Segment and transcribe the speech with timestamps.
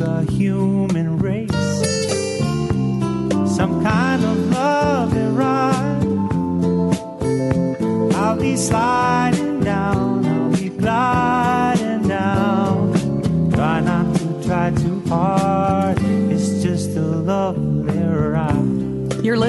[0.00, 1.50] the human race.
[3.54, 6.06] Some kind of love and ride.
[8.14, 8.99] I'll be sliding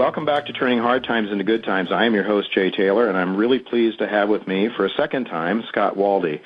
[0.00, 1.92] Welcome back to Turning Hard Times into Good Times.
[1.92, 4.86] I am your host, Jay Taylor, and I'm really pleased to have with me for
[4.86, 6.40] a second time Scott Waldy.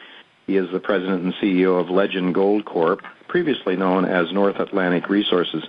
[0.48, 5.08] He is the president and CEO of Legend Gold Corp, previously known as North Atlantic
[5.08, 5.62] Resources.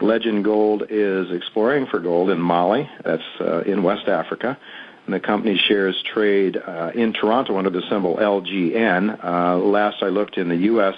[0.00, 4.58] Legend Gold is exploring for gold in Mali, that's uh, in West Africa.
[5.04, 9.22] And the company shares trade uh, in Toronto under the symbol LGN.
[9.22, 10.94] Uh, last I looked in the U.S.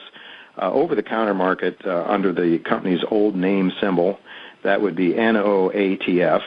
[0.56, 4.20] Uh, over-the-counter market uh, under the company's old name symbol
[4.62, 6.42] that would be NOATF.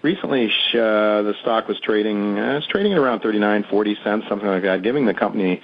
[0.00, 4.46] Recently, uh, the stock was trading, uh, it's trading at around 39, 40 cents, something
[4.46, 5.60] like that, giving the company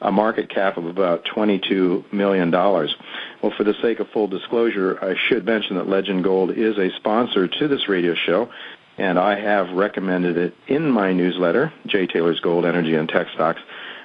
[0.00, 2.50] a market cap of about $22 million.
[2.50, 6.90] Well, for the sake of full disclosure, I should mention that Legend Gold is a
[6.96, 8.50] sponsor to this radio show,
[8.98, 13.60] and I have recommended it in my newsletter, Jay Taylor's Gold, Energy, and Tech Stocks.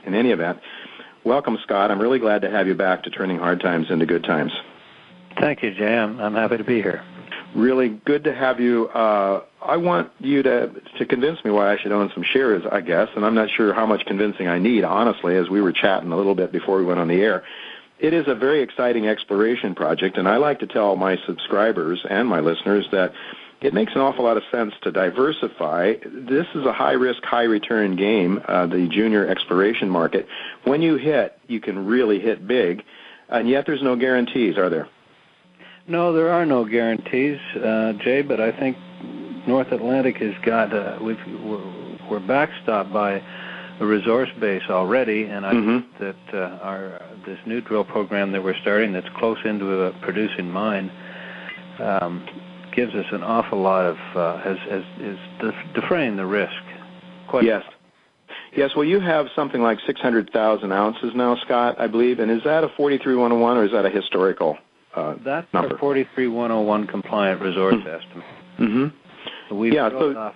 [0.06, 0.60] In any event,
[1.24, 1.90] welcome, Scott.
[1.90, 4.52] I'm really glad to have you back to turning hard times into good times.
[5.40, 5.98] Thank you, Jay.
[5.98, 7.04] I'm, I'm happy to be here
[7.56, 8.88] really good to have you.
[8.90, 12.82] Uh, I want you to to convince me why I should own some shares, I
[12.82, 16.12] guess, and I'm not sure how much convincing I need, honestly, as we were chatting
[16.12, 17.44] a little bit before we went on the air.
[18.00, 22.28] It is a very exciting exploration project, and I like to tell my subscribers and
[22.28, 23.14] my listeners that
[23.62, 25.94] it makes an awful lot of sense to diversify.
[26.04, 30.28] This is a high risk, high return game, uh, the junior exploration market.
[30.64, 32.84] When you hit, you can really hit big,
[33.30, 34.88] and yet there's no guarantees, are there?
[35.88, 38.22] No, there are no guarantees, uh, Jay.
[38.22, 38.78] But I think
[39.48, 43.22] North Atlantic has got uh, we've, we're, we're backstopped by
[43.80, 45.80] a resource base already, and I mm-hmm.
[45.80, 45.98] think
[46.32, 50.50] that uh, our this new drill program that we're starting, that's close into a producing
[50.50, 50.92] mine,
[51.80, 52.28] um,
[52.76, 55.18] gives us an awful lot of uh, has, has is
[55.74, 56.54] defraying the risk.
[57.28, 57.64] Quite yes.
[58.54, 62.20] Yes, well, you have something like 600,000 ounces now, Scott, I believe.
[62.20, 64.58] And is that a 43101 or is that a historical?
[64.96, 65.74] Uh, That's number.
[65.74, 67.88] our 43101 compliant resource mm-hmm.
[67.88, 68.26] estimate.
[68.60, 69.58] Mm-hmm.
[69.58, 70.36] we've yeah, so, off,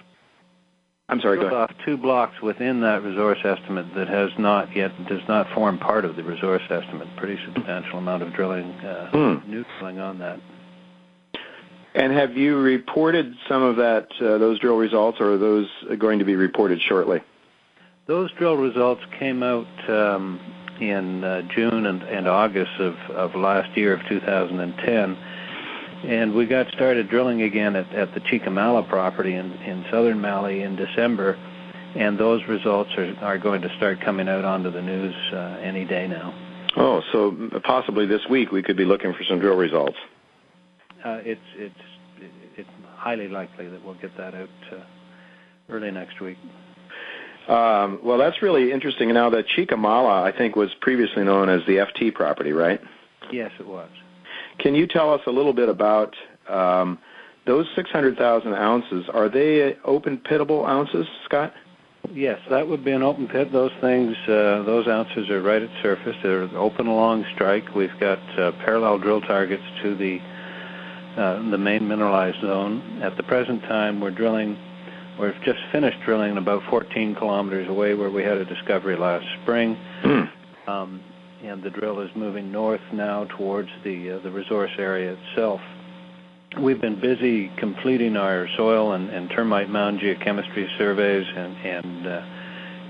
[1.10, 5.22] I'm sorry, go off two blocks within that resource estimate that has not yet does
[5.28, 7.08] not form part of the resource estimate.
[7.18, 9.48] Pretty substantial amount of drilling, uh, mm.
[9.48, 10.40] new drilling on that.
[11.94, 15.68] And have you reported some of that uh, those drill results, or are those
[16.00, 17.22] going to be reported shortly?
[18.08, 20.40] Those drill results came out um,
[20.80, 25.18] in uh, June and, and August of, of last year of 2010.
[26.10, 30.62] And we got started drilling again at, at the Chicamala property in, in southern Mali
[30.62, 31.38] in December.
[31.96, 35.86] And those results are, are going to start coming out onto the news uh, any
[35.86, 36.34] day now.
[36.78, 39.96] Oh, so possibly this week we could be looking for some drill results.
[41.04, 41.76] Uh, it's it's
[42.58, 44.78] it's highly likely that we'll get that out uh,
[45.70, 46.38] early next week.
[47.48, 49.14] Um, well, that's really interesting.
[49.14, 52.82] Now, the Chicamala, I think, was previously known as the FT property, right?
[53.32, 53.90] Yes, it was.
[54.60, 56.16] Can you tell us a little bit about
[56.48, 56.98] um,
[57.46, 59.06] those 600,000 ounces?
[59.14, 61.54] Are they open pitable ounces, Scott?
[62.14, 63.52] Yes, that would be an open pit.
[63.52, 66.16] Those things, uh, those ounces are right at surface.
[66.22, 67.74] They're open along strike.
[67.76, 70.20] We've got uh, parallel drill targets to the
[71.18, 73.02] uh, the main mineralized zone.
[73.02, 74.58] At the present time, we're drilling
[75.20, 79.78] We've just finished drilling about 14 kilometers away where we had a discovery last spring.
[80.04, 80.30] Mm.
[80.68, 81.02] Um,
[81.44, 85.62] and the drill is moving north now towards the uh, the resource area itself.
[86.60, 92.22] We've been busy completing our soil and, and termite mound geochemistry surveys and, and uh,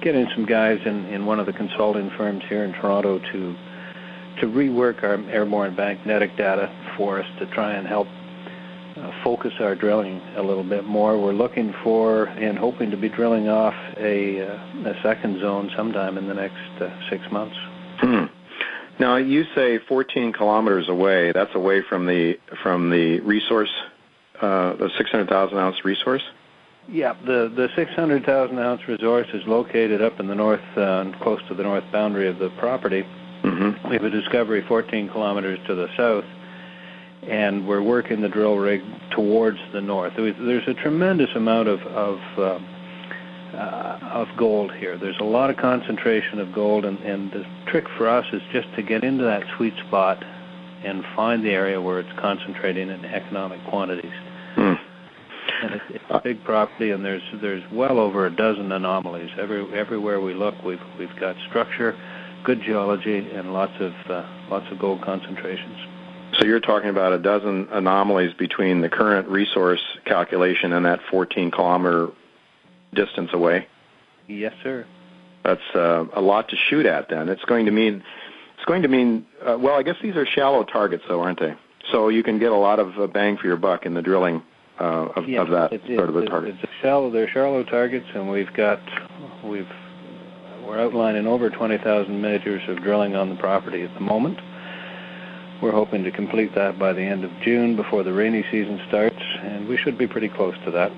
[0.02, 3.56] getting some guys in, in one of the consulting firms here in Toronto to
[4.42, 8.08] to rework our airborne magnetic data for us to try and help
[9.24, 11.20] focus our drilling a little bit more.
[11.22, 16.18] We're looking for and hoping to be drilling off a, uh, a second zone sometime
[16.18, 17.56] in the next uh, six months.
[18.00, 18.26] Hmm.
[19.00, 21.32] Now you say 14 kilometers away.
[21.34, 23.72] That's away from the from the resource,
[24.42, 26.24] uh, the 600,000 ounce resource.
[26.88, 31.56] Yeah, the the 600,000 ounce resource is located up in the north, uh, close to
[31.56, 33.06] the north boundary of the property.
[33.44, 33.90] Mm-hmm.
[33.90, 36.26] We have a discovery 14 kilometers to the south,
[37.28, 38.82] and we're working the drill rig
[39.12, 40.14] towards the north.
[40.16, 42.60] There's a tremendous amount of of, uh,
[43.56, 44.98] uh, of gold here.
[44.98, 48.68] There's a lot of concentration of gold, and, and the trick for us is just
[48.76, 50.24] to get into that sweet spot
[50.84, 54.12] and find the area where it's concentrating in economic quantities.
[54.56, 54.80] Mm.
[55.64, 59.32] And it's, it's a big property, and there's there's well over a dozen anomalies.
[59.40, 61.98] Every everywhere we look, we've we've got structure,
[62.44, 65.78] good geology, and lots of uh, lots of gold concentrations.
[66.38, 71.52] So you're talking about a dozen anomalies between the current resource calculation and that 14
[71.52, 72.10] kilometer
[72.94, 73.68] distance away.
[74.28, 74.86] Yes, sir.
[75.44, 77.10] That's uh, a lot to shoot at.
[77.10, 78.04] Then it's going to mean
[78.56, 79.76] it's going to mean uh, well.
[79.76, 81.54] I guess these are shallow targets, though, aren't they?
[81.92, 84.42] So you can get a lot of uh, bang for your buck in the drilling
[84.80, 86.56] uh, of, yeah, of that it, sort of a it, target.
[86.56, 87.12] It's a shallow.
[87.12, 88.80] They're shallow targets, and we've got
[89.44, 89.70] we've
[90.66, 94.40] we're outlining over 20,000 meters of drilling on the property at the moment.
[95.66, 99.18] We're hoping to complete that by the end of June before the rainy season starts,
[99.42, 100.92] and we should be pretty close to that.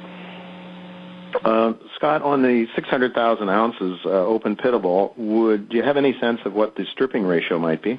[1.45, 6.41] Uh, Scott, on the 600,000 ounces uh, open pitable, would do you have any sense
[6.43, 7.97] of what the stripping ratio might be?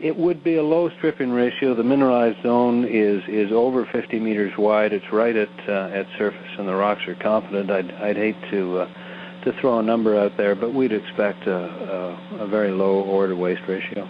[0.00, 1.76] It would be a low stripping ratio.
[1.76, 4.92] The mineralized zone is is over 50 meters wide.
[4.92, 7.70] It's right at uh, at surface, and the rocks are confident.
[7.70, 11.56] I'd I'd hate to uh, to throw a number out there, but we'd expect a,
[11.56, 14.08] a, a very low ore to waste ratio.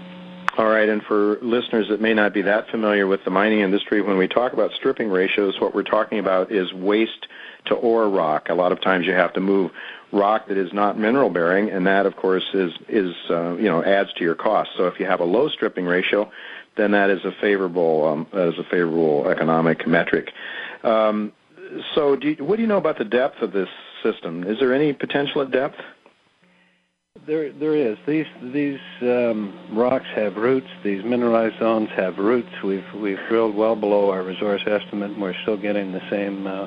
[0.58, 4.00] All right, and for listeners that may not be that familiar with the mining industry,
[4.00, 7.26] when we talk about stripping ratios, what we're talking about is waste
[7.66, 8.48] to ore rock.
[8.48, 9.70] A lot of times you have to move
[10.12, 13.84] rock that is not mineral bearing, and that, of course, is is uh, you know
[13.84, 14.70] adds to your cost.
[14.78, 16.32] So if you have a low stripping ratio,
[16.76, 20.32] then that is a favorable um, that is a favorable economic metric.
[20.82, 21.32] Um,
[21.94, 23.68] so, do you, what do you know about the depth of this
[24.02, 24.44] system?
[24.44, 25.76] Is there any potential at depth?
[27.26, 27.98] There, there is.
[28.06, 30.68] These these um, rocks have roots.
[30.84, 32.50] These mineralized zones have roots.
[32.62, 36.66] We've we've drilled well below our resource estimate, and we're still getting the same uh,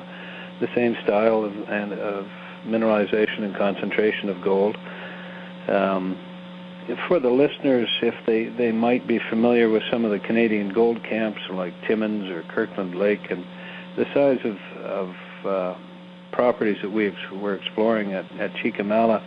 [0.60, 2.26] the same style of, and of
[2.66, 4.76] mineralization and concentration of gold.
[5.68, 6.18] Um,
[7.08, 11.02] for the listeners, if they, they might be familiar with some of the Canadian gold
[11.04, 13.44] camps like Timmins or Kirkland Lake, and
[13.96, 15.14] the size of, of
[15.46, 15.78] uh,
[16.32, 19.22] properties that we we're exploring at, at Chicamala,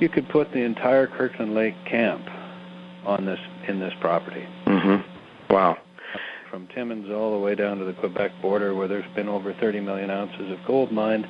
[0.00, 2.26] you could put the entire Kirkland Lake camp
[3.04, 4.46] on this in this property.
[4.66, 5.52] Mm-hmm.
[5.52, 5.78] Wow.
[6.50, 9.80] From Timmins all the way down to the Quebec border, where there's been over 30
[9.80, 11.26] million ounces of gold mined,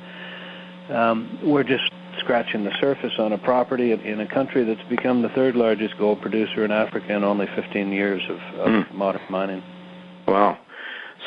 [0.89, 5.29] um, we're just scratching the surface on a property in a country that's become the
[5.29, 8.93] third largest gold producer in Africa in only 15 years of, of Mm.
[8.93, 9.63] modern mining.
[10.27, 10.57] Wow.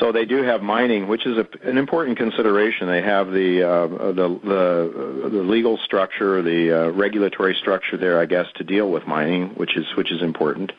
[0.01, 2.87] So they do have mining, which is a, an important consideration.
[2.89, 8.27] They have the uh, the the, the legal structure, the uh, regulatory structure there, I
[8.27, 10.73] guess, to deal with mining, which is which is important.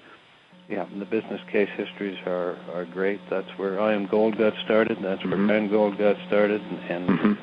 [0.70, 3.20] Yeah, and the business case histories are are great.
[3.30, 4.98] That's where IAMGOLD got started.
[4.98, 5.70] and That's where Mhm.
[5.70, 7.34] Randgold got started, and, and Mm-hmm.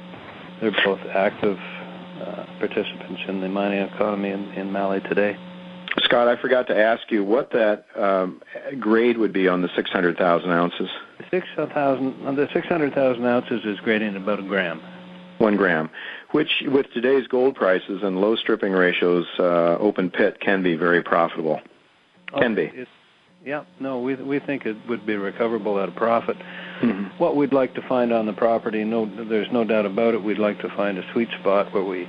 [0.60, 1.58] they're both active
[2.20, 5.36] uh, participants in the mining economy in, in Mali today.
[6.04, 8.42] Scott, I forgot to ask you what that um,
[8.78, 10.88] grade would be on the 600,000 ounces.
[11.30, 14.80] The six thousand, the six hundred thousand ounces is grading about a gram.
[15.38, 15.88] One gram,
[16.32, 21.02] which with today's gold prices and low stripping ratios, uh, open pit can be very
[21.02, 21.60] profitable.
[22.36, 22.70] Can be.
[23.44, 26.36] Yeah, no, we we think it would be recoverable at a profit.
[26.82, 27.16] Mm-hmm.
[27.18, 30.22] What we'd like to find on the property, no, there's no doubt about it.
[30.22, 32.08] We'd like to find a sweet spot where we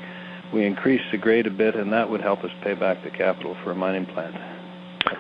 [0.54, 3.56] we increase the grade a bit, and that would help us pay back the capital
[3.64, 4.36] for a mining plant.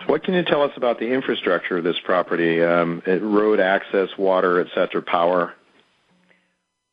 [0.07, 2.61] What can you tell us about the infrastructure of this property?
[2.61, 5.53] Um, road access, water, etc., power.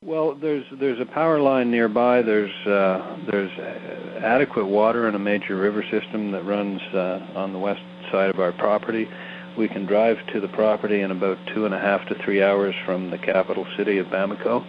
[0.04, 2.22] Well, there's there's a power line nearby.
[2.22, 3.50] There's uh, there's
[4.22, 8.38] adequate water in a major river system that runs uh, on the west side of
[8.38, 9.08] our property.
[9.56, 12.76] We can drive to the property in about two and a half to three hours
[12.86, 14.64] from the capital city of Bamako.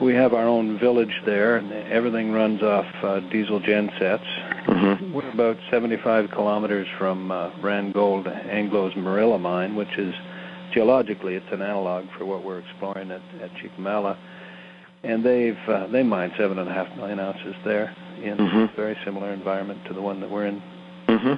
[0.00, 4.22] We have our own village there, and everything runs off uh, diesel gensets.
[4.68, 5.14] Mm-hmm.
[5.14, 10.14] We're about 75 kilometers from uh, Randgold Anglo's Morila mine, which is
[10.74, 14.18] geologically it's an analog for what we're exploring at, at Chicamala.
[15.02, 18.72] And they've uh, they mine seven and a half million ounces there in Mhm.
[18.72, 20.62] a very similar environment to the one that we're in.
[21.08, 21.34] Mm-hmm.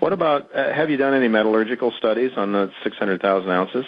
[0.00, 0.54] What about?
[0.54, 3.86] Uh, have you done any metallurgical studies on the 600,000 ounces?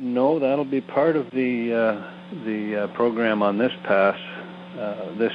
[0.00, 4.18] No, that'll be part of the uh, the uh, program on this pass.
[4.78, 5.32] Uh, this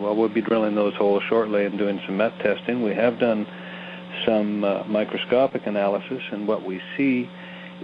[0.00, 2.82] well, we'll be drilling those holes shortly and doing some met testing.
[2.82, 3.46] We have done
[4.26, 7.28] some uh, microscopic analysis, and what we see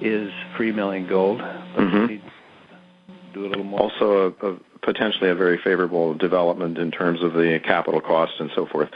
[0.03, 1.38] is free milling gold.
[1.38, 2.09] But Mhm.
[2.09, 3.81] we need to do a little more.
[3.81, 8.50] Also, a, a potentially a very favorable development in terms of the capital cost and
[8.57, 8.91] so forth.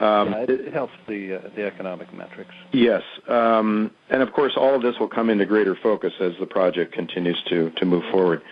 [0.00, 2.54] Um, yeah, it, helps the uh, the economic metrics.
[2.72, 6.46] Yes, um, and of course, all of this will come into greater focus as the
[6.46, 8.42] project continues to to move forward.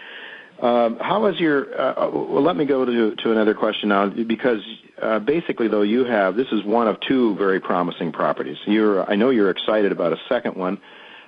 [0.61, 1.81] Um, how is your?
[1.81, 4.61] Uh, well, let me go to to another question now, because
[5.01, 8.59] uh, basically, though, you have this is one of two very promising properties.
[8.67, 10.81] You're, I know you're excited about a second one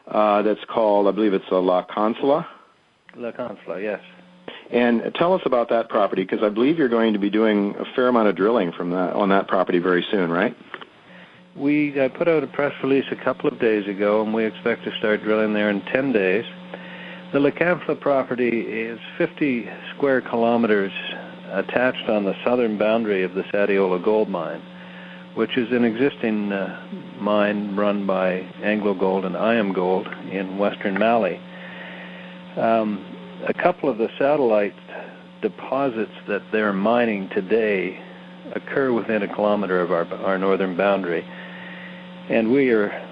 [0.07, 2.47] uh, that's called, I believe it's La Consola.
[3.17, 4.01] La Consola, yes.
[4.73, 7.85] And tell us about that property because I believe you're going to be doing a
[7.97, 10.57] fair amount of drilling from that on that property very soon, right?
[11.57, 14.85] We I put out a press release a couple of days ago, and we expect
[14.85, 16.45] to start drilling there in 10 days.
[17.33, 20.93] The La Consola property is 50 square kilometers
[21.53, 24.63] attached on the southern boundary of the Sadiola gold mine,
[25.35, 26.81] which is an existing uh,
[27.21, 31.41] mine run by AngloGold and IAMGOLD in western Mali.
[32.57, 33.10] Um,
[33.49, 34.75] a couple of the satellite
[35.43, 37.99] deposits that they're mining today
[38.55, 41.25] occur within a kilometer of our, our northern boundary,
[42.29, 43.07] and we are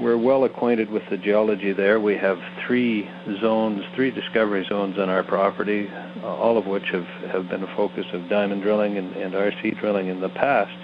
[0.00, 2.00] we're well acquainted with the geology there.
[2.00, 3.08] We have three
[3.40, 5.88] zones, three discovery zones on our property,
[6.22, 9.78] uh, all of which have, have been a focus of diamond drilling and, and RC
[9.78, 10.76] drilling in the past.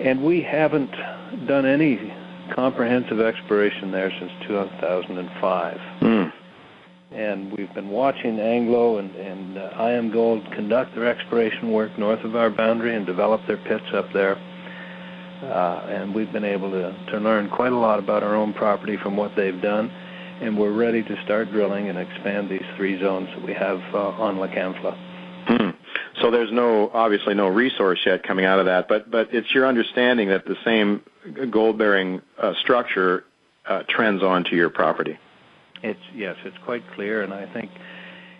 [0.00, 0.90] And we haven't
[1.46, 2.12] done any
[2.54, 5.76] comprehensive exploration there since 2005.
[6.00, 6.17] Mm
[7.18, 12.36] and we've been watching Anglo and, and uh, IAMGOLD conduct their exploration work north of
[12.36, 14.36] our boundary and develop their pits up there.
[15.42, 18.96] Uh, and we've been able to, to learn quite a lot about our own property
[18.96, 19.90] from what they've done,
[20.40, 24.10] and we're ready to start drilling and expand these three zones that we have uh,
[24.10, 24.96] on La Canfla.
[25.48, 25.70] Hmm.
[26.20, 29.66] So there's no, obviously, no resource yet coming out of that, but but it's your
[29.66, 31.02] understanding that the same
[31.50, 33.24] gold-bearing uh, structure
[33.66, 35.18] uh, trends onto your property.
[35.82, 37.70] It's yes, it's quite clear, and I think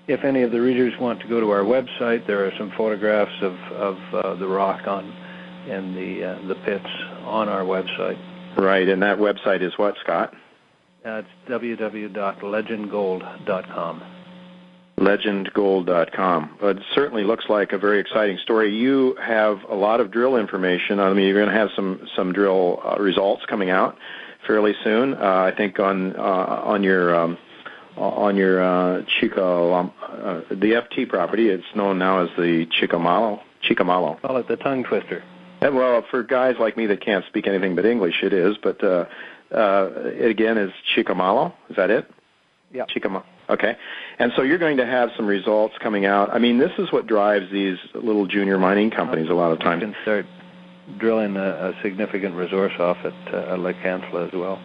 [0.08, 3.40] if any of the readers want to go to our website, there are some photographs
[3.42, 5.10] of of uh, the rock on
[5.68, 6.88] and the uh, the pits
[7.24, 8.18] on our website.
[8.56, 10.34] Right, and that website is what, Scott?
[11.04, 14.02] Uh, it's www.legendgold.com.
[14.98, 16.58] Legendgold.com.
[16.60, 18.74] It certainly looks like a very exciting story.
[18.74, 20.98] You have a lot of drill information.
[20.98, 23.96] I mean, you're going to have some some drill uh, results coming out
[24.48, 25.14] fairly soon.
[25.14, 25.18] Uh,
[25.52, 26.22] I think on uh,
[26.64, 27.38] on your um,
[27.96, 31.50] on your uh, Chico um, uh, the FT property.
[31.50, 33.40] It's known now as the Chicamalo.
[33.68, 34.20] Chicamalo.
[34.20, 35.22] Call it the tongue twister.
[35.60, 38.56] And well, for guys like me that can't speak anything but English, it is.
[38.60, 39.04] But uh,
[39.54, 41.52] uh, it again is Chicamalo.
[41.70, 42.10] Is that it?
[42.72, 42.84] Yeah.
[42.86, 43.24] Chicamalo.
[43.50, 43.76] Okay.
[44.18, 46.30] And so you're going to have some results coming out.
[46.32, 49.82] I mean, this is what drives these little junior mining companies a lot of times.
[50.02, 50.26] Start
[50.98, 54.60] drilling a, a significant resource off at uh, Lake Hansla as well.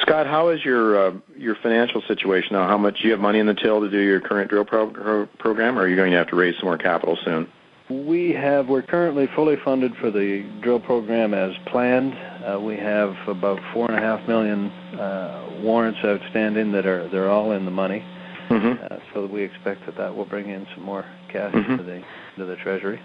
[0.00, 2.66] Scott, how is your uh, your financial situation now?
[2.66, 4.90] How much do you have money in the till to do your current drill pro-
[4.90, 7.48] pro- program, or are you going to have to raise some more capital soon?
[7.88, 8.68] We have.
[8.68, 12.14] We're currently fully funded for the drill program as planned.
[12.44, 14.66] Uh, we have about four and a half million
[14.98, 18.04] uh, warrants outstanding that are they're all in the money.
[18.48, 18.84] Mm-hmm.
[18.84, 21.72] Uh, so we expect that that will bring in some more cash mm-hmm.
[21.72, 22.02] into the
[22.38, 23.00] to the treasury.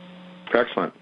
[0.53, 0.93] Excellent.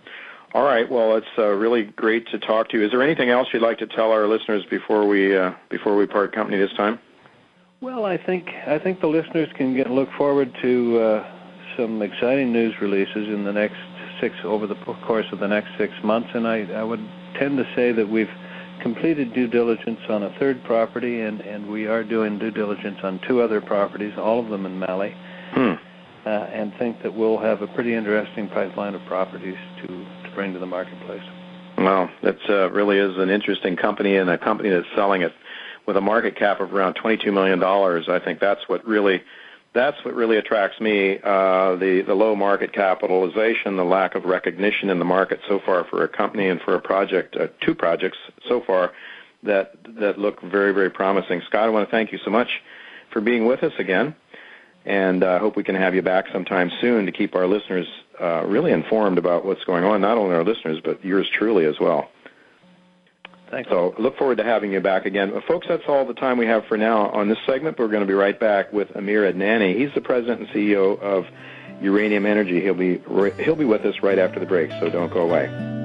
[0.55, 0.89] All right.
[0.89, 2.85] Well, it's uh, really great to talk to you.
[2.85, 6.07] Is there anything else you'd like to tell our listeners before we uh, before we
[6.07, 6.97] part company this time?
[7.81, 11.31] Well, I think I think the listeners can get, look forward to uh,
[11.75, 13.75] some exciting news releases in the next
[14.21, 17.05] six over the course of the next six months, and I, I would
[17.37, 18.31] tend to say that we've
[18.81, 23.19] completed due diligence on a third property, and, and we are doing due diligence on
[23.27, 25.13] two other properties, all of them in Mali.
[25.51, 25.73] Hmm.
[26.25, 30.59] Uh, and think that we'll have a pretty interesting pipeline of properties to bring to
[30.59, 31.23] the marketplace.
[31.77, 35.33] Well, that uh, really is an interesting company and a company that's selling it
[35.85, 37.61] with a market cap of around $22 million.
[37.63, 39.23] I think that's what really
[39.73, 44.89] that's what really attracts me uh, the the low market capitalization, the lack of recognition
[44.89, 48.17] in the market so far for a company and for a project, uh, two projects
[48.47, 48.93] so far
[49.43, 51.41] that that look very very promising.
[51.41, 52.61] Scott, I want to thank you so much
[53.11, 54.15] for being with us again,
[54.85, 57.87] and I uh, hope we can have you back sometime soon to keep our listeners
[58.19, 61.79] uh, really informed about what's going on, not only our listeners, but yours truly as
[61.79, 62.09] well.
[63.51, 63.69] Thanks.
[63.69, 65.31] So look forward to having you back again.
[65.31, 67.77] Well, folks, that's all the time we have for now on this segment.
[67.77, 69.77] We're going to be right back with Amir Adnani.
[69.77, 71.25] He's the president and CEO of
[71.81, 72.61] Uranium Energy.
[72.61, 73.01] He'll be
[73.43, 75.84] he'll be with us right after the break, so don't go away.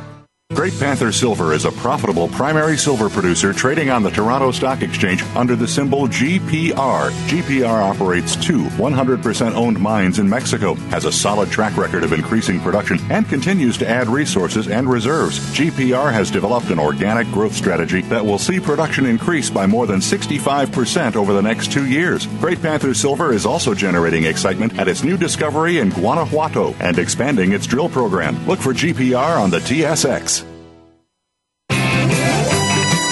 [0.53, 5.23] Great Panther Silver is a profitable primary silver producer trading on the Toronto Stock Exchange
[5.33, 7.09] under the symbol GPR.
[7.29, 12.59] GPR operates two 100% owned mines in Mexico, has a solid track record of increasing
[12.59, 15.39] production, and continues to add resources and reserves.
[15.55, 20.01] GPR has developed an organic growth strategy that will see production increase by more than
[20.01, 22.27] 65% over the next two years.
[22.41, 27.53] Great Panther Silver is also generating excitement at its new discovery in Guanajuato and expanding
[27.53, 28.45] its drill program.
[28.45, 30.40] Look for GPR on the TSX.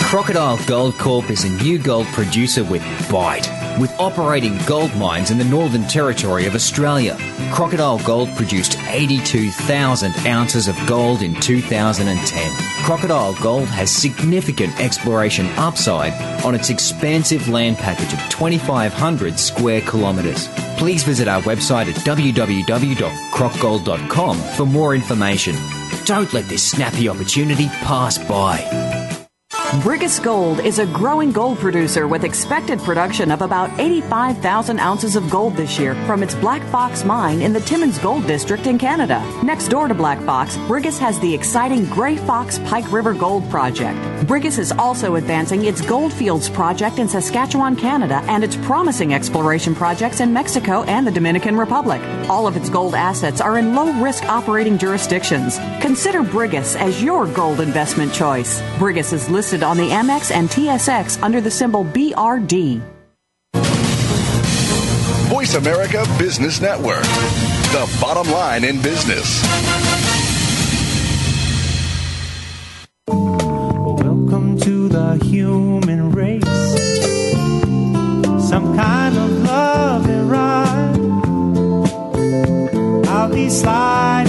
[0.09, 3.47] Crocodile Gold Corp is a new gold producer with bite.
[3.79, 7.15] With operating gold mines in the Northern Territory of Australia,
[7.53, 12.83] Crocodile Gold produced 82,000 ounces of gold in 2010.
[12.83, 16.13] Crocodile Gold has significant exploration upside
[16.43, 20.47] on its expansive land package of 2,500 square kilometres.
[20.79, 25.55] Please visit our website at www.crocgold.com for more information.
[26.05, 28.88] Don't let this snappy opportunity pass by.
[29.69, 35.29] Brigus Gold is a growing gold producer with expected production of about 85,000 ounces of
[35.29, 39.23] gold this year from its Black Fox mine in the Timmins Gold District in Canada.
[39.43, 43.99] Next door to Black Fox, Brigus has the exciting Grey Fox Pike River Gold Project.
[44.25, 50.19] Brigus is also advancing its Goldfields project in Saskatchewan, Canada, and its promising exploration projects
[50.19, 52.01] in Mexico and the Dominican Republic.
[52.27, 55.59] All of its gold assets are in low risk operating jurisdictions.
[55.79, 58.61] Consider Brigus as your gold investment choice.
[58.79, 62.81] Brigus is listed on the Amex and TSX under the symbol BRD.
[65.29, 67.03] Voice America Business Network,
[67.71, 69.43] the bottom line in business.
[73.07, 76.43] Welcome to the human race.
[78.49, 80.99] Some kind of love and ride.
[83.07, 84.28] I'll be sliding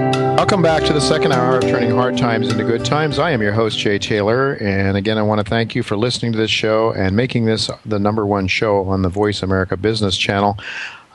[0.51, 3.19] Welcome back to the second hour of Turning Hard Times into Good Times.
[3.19, 4.55] I am your host, Jay Taylor.
[4.55, 7.71] And again, I want to thank you for listening to this show and making this
[7.85, 10.57] the number one show on the Voice America Business Channel.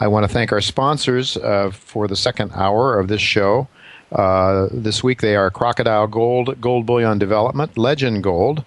[0.00, 3.68] I want to thank our sponsors uh, for the second hour of this show.
[4.10, 8.64] Uh, this week they are Crocodile Gold, Gold Bullion Development, Legend Gold,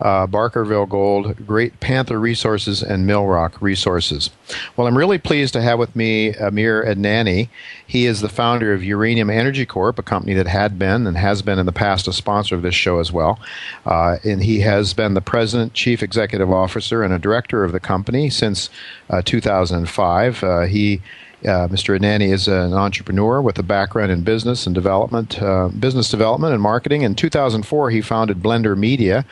[0.00, 4.30] uh, Barkerville Gold, Great Panther Resources, and Millrock Resources.
[4.76, 7.48] Well, I'm really pleased to have with me Amir Adnani.
[7.86, 11.42] He is the founder of Uranium Energy Corp, a company that had been and has
[11.42, 13.38] been in the past a sponsor of this show as well.
[13.84, 17.80] Uh, and he has been the president, chief executive officer, and a director of the
[17.80, 18.68] company since
[19.08, 20.44] uh, 2005.
[20.44, 21.00] Uh, he
[21.44, 21.96] uh, Mr.
[21.96, 26.62] Adnani is an entrepreneur with a background in business and development, uh, business development and
[26.62, 27.02] marketing.
[27.02, 29.24] In 2004, he founded Blender Media,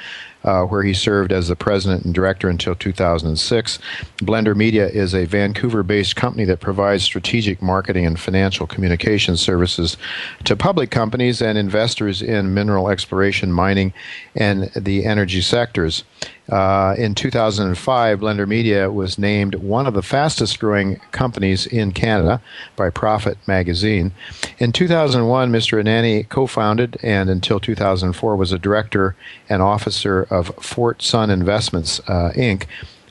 [0.44, 3.78] uh, where he served as the president and director until 2006.
[4.18, 9.96] Blender Media is a Vancouver based company that provides strategic marketing and financial communication services
[10.44, 13.92] to public companies and investors in mineral exploration, mining,
[14.34, 16.04] and the energy sectors.
[16.48, 22.40] Uh, in 2005, Blender Media was named one of the fastest growing companies in Canada
[22.76, 24.12] by Profit magazine.
[24.58, 25.82] In 2001, Mr.
[25.82, 29.16] Adnani co founded and until 2004 was a director
[29.48, 32.66] and officer of Fort Sun Investments, uh, Inc.,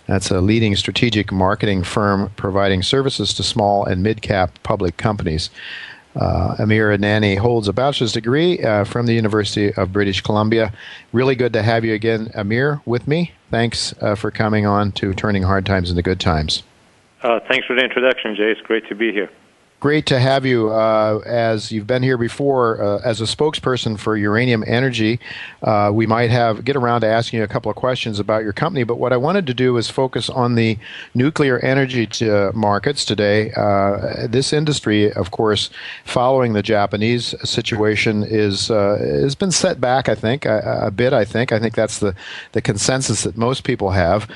[0.06, 5.50] That's a leading strategic marketing firm providing services to small and mid cap public companies.
[6.15, 10.71] Uh, Amir Adnani holds a bachelor's degree uh, from the University of British Columbia.
[11.12, 13.32] Really good to have you again, Amir, with me.
[13.49, 16.63] Thanks uh, for coming on to Turning Hard Times into Good Times.
[17.23, 18.52] Uh, thanks for the introduction, Jay.
[18.52, 19.30] It's great to be here
[19.84, 24.15] great to have you uh, as you've been here before uh, as a spokesperson for
[24.15, 25.19] uranium energy.
[25.62, 28.54] Uh, we might have get around to asking you a couple of questions about your
[28.54, 30.78] company but what i wanted to do is focus on the
[31.13, 33.52] nuclear energy t- uh, markets today.
[33.58, 35.69] Uh, this industry of course
[36.06, 41.12] following the japanese situation is uh, has been set back i think a, a bit
[41.12, 41.52] i think.
[41.52, 42.15] I think that's the,
[42.54, 44.30] the consensus that most people have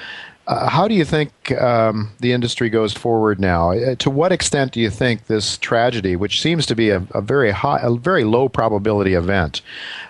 [0.48, 3.72] uh, how do you think um, the industry goes forward now?
[3.72, 7.22] Uh, to what extent do you think this tragedy, which seems to be a, a
[7.22, 9.62] very high, a very low probability event,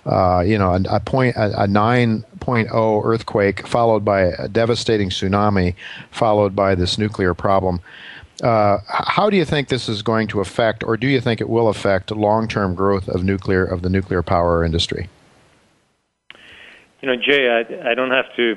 [0.05, 5.73] uh, you know, a, a point, a, a 9.0 earthquake followed by a devastating tsunami,
[6.11, 7.81] followed by this nuclear problem,
[8.43, 11.49] uh, how do you think this is going to affect, or do you think it
[11.49, 15.09] will affect long-term growth of nuclear of the nuclear power industry?
[17.01, 18.55] You know, Jay, I, I don't have to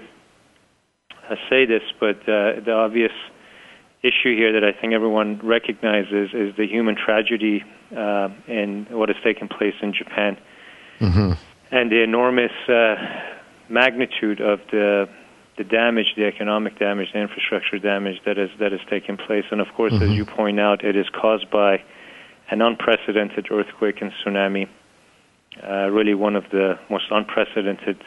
[1.48, 3.12] say this, but uh, the obvious
[4.02, 7.64] issue here that I think everyone recognizes is the human tragedy
[7.94, 10.38] uh, in what has taken place in Japan,
[11.00, 11.32] mm-hmm.
[11.70, 12.94] and the enormous uh,
[13.68, 15.08] magnitude of the
[15.58, 19.44] the damage, the economic damage, the infrastructure damage that has that has taken place.
[19.50, 20.10] And of course, mm-hmm.
[20.10, 21.82] as you point out, it is caused by
[22.50, 24.68] an unprecedented earthquake and tsunami.
[25.62, 27.98] Uh, really, one of the most unprecedented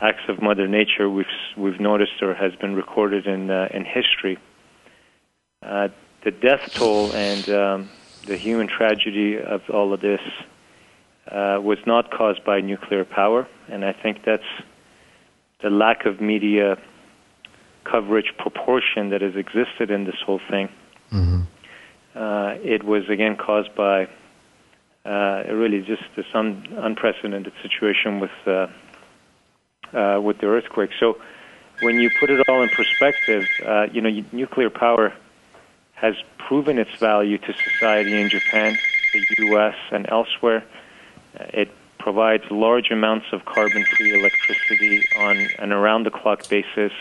[0.00, 4.38] acts of Mother Nature we've we've noticed or has been recorded in uh, in history.
[5.62, 5.88] Uh,
[6.24, 7.90] the death toll and um,
[8.26, 10.20] the human tragedy of all of this
[11.30, 14.42] uh, was not caused by nuclear power, and I think that's
[15.62, 16.76] the lack of media
[17.84, 20.68] coverage proportion that has existed in this whole thing.
[21.12, 21.40] Mm-hmm.
[22.14, 24.08] Uh, it was again caused by
[25.04, 28.30] uh, really just this un- unprecedented situation with
[29.92, 30.90] uh, with the earthquake.
[30.98, 31.18] So
[31.80, 35.12] when you put it all in perspective, uh, you know, nuclear power
[35.94, 38.78] has proven its value to society in Japan,
[39.12, 40.64] the U.S., and elsewhere.
[41.38, 46.92] Uh, it provides large amounts of carbon-free electricity on an around-the-clock basis,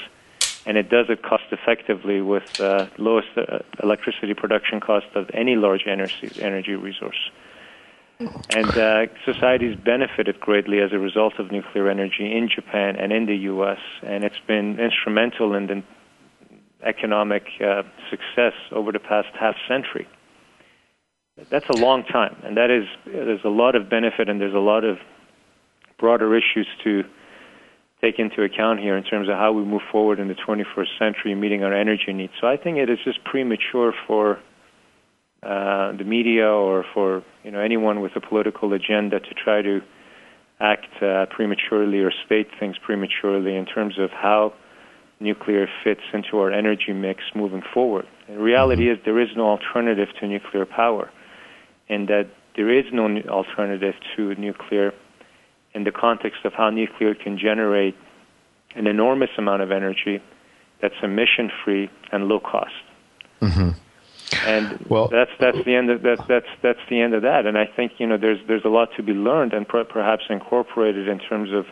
[0.66, 5.86] and it does it cost-effectively with uh, lowest uh, electricity production cost of any large
[5.88, 7.30] energy, energy resource.
[8.20, 13.28] And uh, societies benefited greatly as a result of nuclear energy in Japan and in
[13.28, 15.84] the U.S., and it's been instrumental in the
[16.84, 20.08] economic uh, success over the past half century.
[21.50, 24.60] That's a long time, and that is there's a lot of benefit, and there's a
[24.60, 24.98] lot of
[26.00, 27.04] broader issues to
[28.02, 31.36] take into account here in terms of how we move forward in the 21st century,
[31.36, 32.34] meeting our energy needs.
[32.42, 34.40] So I think it is just premature for
[35.44, 39.82] uh, the media or for you know anyone with a political agenda to try to
[40.60, 44.52] act uh, prematurely or state things prematurely in terms of how
[45.20, 48.08] nuclear fits into our energy mix moving forward.
[48.28, 49.00] The reality mm-hmm.
[49.00, 51.12] is there is no alternative to nuclear power,
[51.88, 54.92] and that there is no alternative to nuclear
[55.76, 57.96] in the context of how nuclear can generate
[58.76, 60.20] an enormous amount of energy
[60.82, 62.74] that's emission free and low cost.
[63.40, 63.70] Mm-hmm
[64.46, 67.46] and well, that's that's the end of that's that's that's the end of that.
[67.46, 70.24] And I think you know there's there's a lot to be learned and per- perhaps
[70.30, 71.66] incorporated in terms of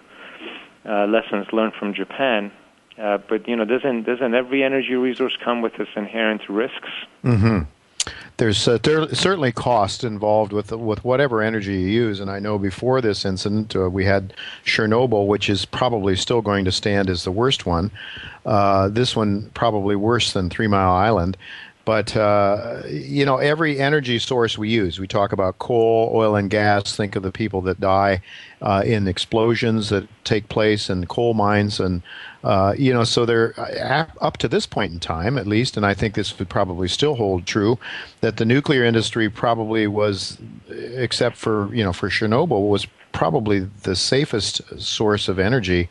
[0.85, 2.51] uh, lessons learned from Japan.
[2.97, 6.89] Uh, but you know, doesn't doesn't every energy resource come with its inherent risks?
[7.23, 7.63] Mm-hmm.
[8.37, 12.57] There's uh, there, certainly cost involved with with whatever energy you use, and I know
[12.57, 14.33] before this incident uh, we had
[14.65, 17.91] Chernobyl, which is probably still going to stand as the worst one.
[18.45, 21.37] Uh, this one probably worse than Three Mile Island.
[21.85, 26.49] But uh, you know, every energy source we use, we talk about coal, oil, and
[26.49, 26.95] gas.
[26.95, 28.21] Think of the people that die
[28.61, 32.01] uh, in explosions that take place in coal mines, and
[32.43, 35.85] uh, you know, so they're uh, up to this point in time, at least, and
[35.85, 37.77] I think this would probably still hold true,
[38.21, 43.95] that the nuclear industry probably was, except for you know, for Chernobyl, was probably the
[43.95, 45.87] safest source of energy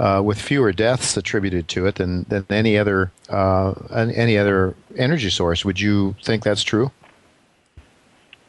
[0.00, 5.28] uh, with fewer deaths attributed to it than, than any other uh, any other energy
[5.28, 5.62] source.
[5.62, 6.90] Would you think that's true?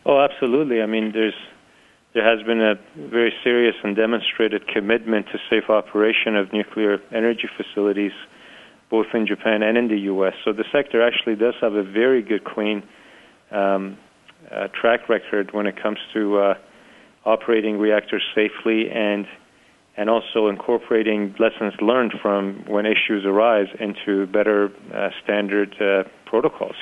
[0.06, 0.82] Oh, absolutely.
[0.82, 1.36] I mean, there's
[2.14, 7.50] there has been a very serious and demonstrated commitment to safe operation of nuclear energy
[7.58, 8.14] facilities,
[8.90, 10.34] both in Japan and in the U.S.
[10.46, 12.82] So the sector actually does have a very good, clean
[13.52, 13.98] um,
[14.50, 16.54] uh, track record when it comes to uh,
[17.26, 19.28] operating reactors safely and
[19.98, 26.76] and also incorporating lessons learned from when issues arise into better uh, standard uh, protocols.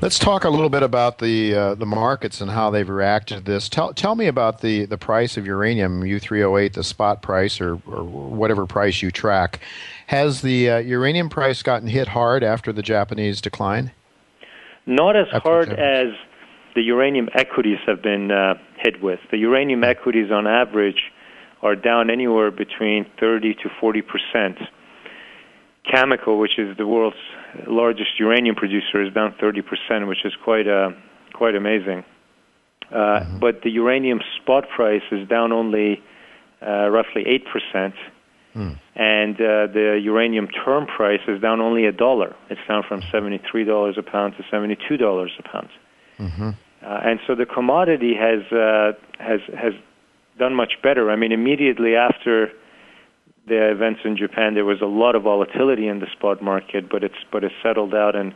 [0.00, 3.44] Let's talk a little bit about the uh, the markets and how they've reacted to
[3.44, 3.68] this.
[3.68, 8.02] Tell tell me about the, the price of uranium U3O8, the spot price or, or
[8.02, 9.60] whatever price you track.
[10.08, 13.92] Has the uh, uranium price gotten hit hard after the Japanese decline?
[14.86, 16.08] Not as hard as
[16.74, 19.20] the uranium equities have been uh, hit with.
[19.30, 21.11] The uranium equities, on average,
[21.62, 24.58] are down anywhere between 30 to 40 percent.
[25.86, 27.16] Cameco, which is the world's
[27.66, 30.90] largest uranium producer, is down 30 percent, which is quite uh,
[31.32, 32.04] quite amazing.
[32.90, 33.38] Uh, mm-hmm.
[33.38, 36.02] But the uranium spot price is down only
[36.60, 37.94] uh, roughly eight percent,
[38.54, 38.78] mm.
[38.94, 42.36] and uh, the uranium term price is down only a dollar.
[42.50, 45.68] It's down from seventy-three dollars a pound to seventy-two dollars a pound.
[46.18, 46.50] Mm-hmm.
[46.84, 49.72] Uh, and so the commodity has uh, has has
[50.42, 51.04] done much better.
[51.14, 52.50] I mean, immediately after
[53.46, 57.04] the events in Japan, there was a lot of volatility in the spot market, but
[57.06, 58.34] it's but it's settled out and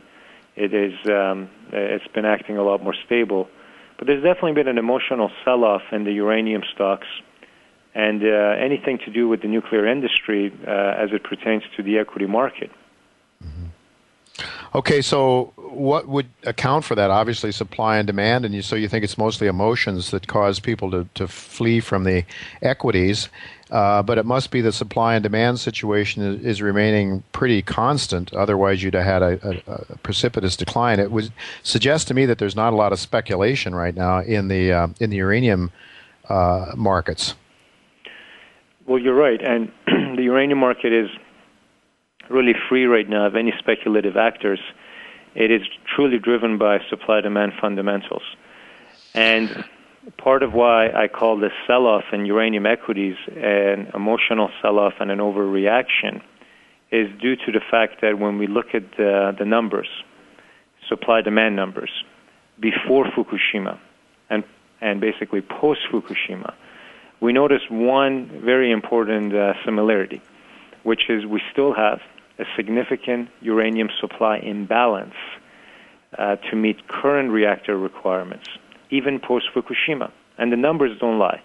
[0.55, 3.43] it is um, it's been acting a lot more stable.
[3.97, 7.07] But there's definitely been an emotional sell-off in the uranium stocks,
[7.93, 11.97] and uh, anything to do with the nuclear industry uh, as it pertains to the
[11.97, 12.71] equity market.
[14.75, 17.09] Okay, so what would account for that?
[17.09, 20.91] Obviously, supply and demand, and you, so you think it's mostly emotions that cause people
[20.91, 22.23] to, to flee from the
[22.61, 23.29] equities.
[23.69, 28.33] Uh, but it must be the supply and demand situation is, is remaining pretty constant.
[28.33, 30.99] Otherwise, you'd have had a, a, a, precipitous decline.
[30.99, 34.47] It would suggest to me that there's not a lot of speculation right now in
[34.47, 35.71] the uh, in the uranium
[36.29, 37.35] uh, markets.
[38.85, 39.69] Well, you're right, and
[40.15, 41.09] the uranium market is
[42.29, 44.59] really free right now of any speculative actors.
[45.35, 45.61] It is
[45.95, 48.23] truly driven by supply demand fundamentals.
[49.13, 49.63] And
[50.17, 54.93] part of why I call this sell off in uranium equities an emotional sell off
[54.99, 56.21] and an overreaction
[56.91, 59.89] is due to the fact that when we look at the, the numbers,
[60.87, 61.91] supply demand numbers,
[62.59, 63.77] before Fukushima
[64.29, 64.43] and,
[64.81, 66.53] and basically post Fukushima,
[67.19, 70.21] we notice one very important uh, similarity,
[70.83, 71.99] which is we still have
[72.39, 75.15] a significant uranium supply imbalance
[76.17, 78.47] uh, to meet current reactor requirements,
[78.89, 80.11] even post Fukushima.
[80.37, 81.41] And the numbers don't lie.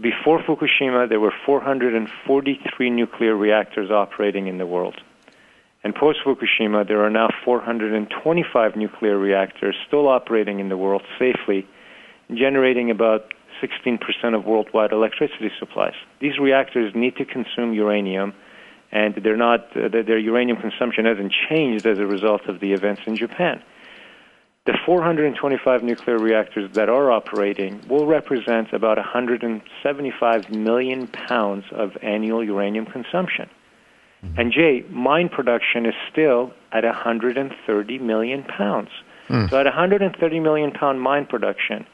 [0.00, 4.96] Before Fukushima, there were 443 nuclear reactors operating in the world.
[5.84, 11.66] And post Fukushima, there are now 425 nuclear reactors still operating in the world safely,
[12.34, 14.00] generating about 16%
[14.34, 15.94] of worldwide electricity supplies.
[16.20, 18.34] These reactors need to consume uranium
[18.92, 23.02] and they're not uh, their uranium consumption hasn't changed as a result of the events
[23.06, 23.62] in Japan.
[24.66, 32.42] The 425 nuclear reactors that are operating will represent about 175 million pounds of annual
[32.42, 33.48] uranium consumption.
[34.24, 34.40] Mm-hmm.
[34.40, 38.88] And Jay, mine production is still at 130 million pounds.
[39.28, 39.50] Mm.
[39.50, 41.86] So at 130 million pound mine production,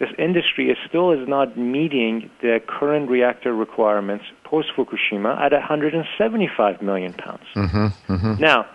[0.00, 6.82] this industry is still is not meeting the current reactor requirements post Fukushima at 175
[6.82, 7.44] million pounds.
[7.54, 8.42] Mm-hmm, mm-hmm.
[8.42, 8.66] Now,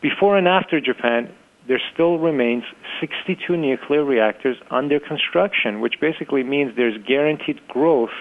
[0.00, 1.32] before and after Japan,
[1.66, 2.62] there still remains
[3.00, 8.14] 62 nuclear reactors under construction, which basically means there's guaranteed growth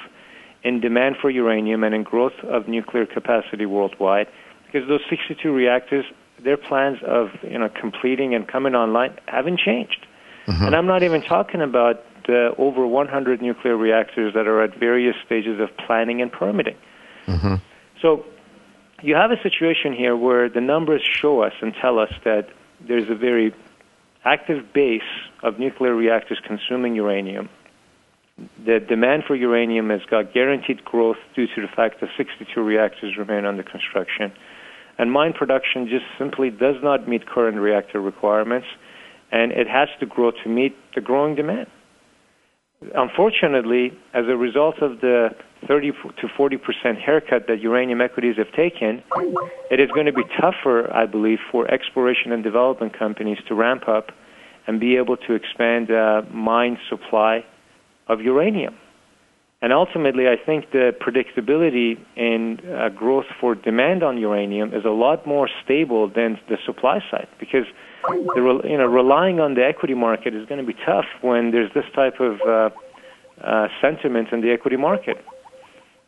[0.64, 4.28] in demand for uranium and in growth of nuclear capacity worldwide,
[4.66, 6.06] because those 62 reactors,
[6.44, 10.08] their plans of you know completing and coming online haven't changed.
[10.48, 10.66] Mm-hmm.
[10.66, 15.16] And I'm not even talking about the over 100 nuclear reactors that are at various
[15.26, 16.78] stages of planning and permitting.
[17.28, 17.56] Mm-hmm.
[18.02, 18.26] So
[19.02, 22.50] you have a situation here where the numbers show us and tell us that
[22.88, 23.54] there's a very
[24.24, 25.02] active base
[25.44, 27.50] of nuclear reactors consuming uranium.
[28.64, 33.18] The demand for uranium has got guaranteed growth due to the fact that 62 reactors
[33.18, 34.32] remain under construction.
[34.98, 38.68] And mine production just simply does not meet current reactor requirements,
[39.32, 41.68] and it has to grow to meet the growing demand.
[42.96, 45.30] Unfortunately, as a result of the
[45.68, 49.04] 30 to 40 percent haircut that uranium equities have taken,
[49.70, 53.88] it is going to be tougher, I believe, for exploration and development companies to ramp
[53.88, 54.12] up
[54.66, 57.46] and be able to expand uh, mine supply
[58.08, 58.76] of uranium.
[59.62, 64.90] And ultimately, I think the predictability in uh, growth for demand on uranium is a
[64.90, 67.66] lot more stable than the supply side because
[68.08, 71.72] the, you know, relying on the equity market is going to be tough when there's
[71.74, 72.70] this type of uh,
[73.44, 75.24] uh, sentiment in the equity market.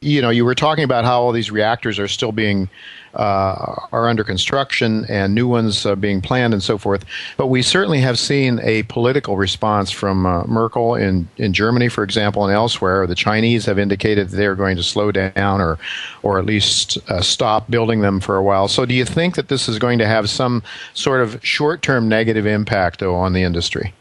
[0.04, 2.70] You know, you were talking about how all these reactors are still being
[3.16, 7.06] uh, are under construction and new ones uh, being planned and so forth.
[7.38, 12.04] But we certainly have seen a political response from uh, Merkel in, in Germany, for
[12.04, 13.06] example, and elsewhere.
[13.06, 15.78] The Chinese have indicated that they're going to slow down or,
[16.24, 18.68] or at least uh, stop building them for a while.
[18.68, 20.64] So, do you think that this is going to have some
[20.94, 23.94] sort of short term negative impact, though, on the industry?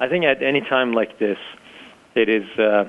[0.00, 1.38] I think at any time like this,
[2.14, 2.84] it is uh,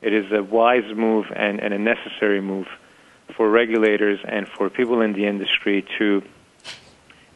[0.00, 2.66] it is a wise move and, and a necessary move
[3.36, 6.22] for regulators and for people in the industry to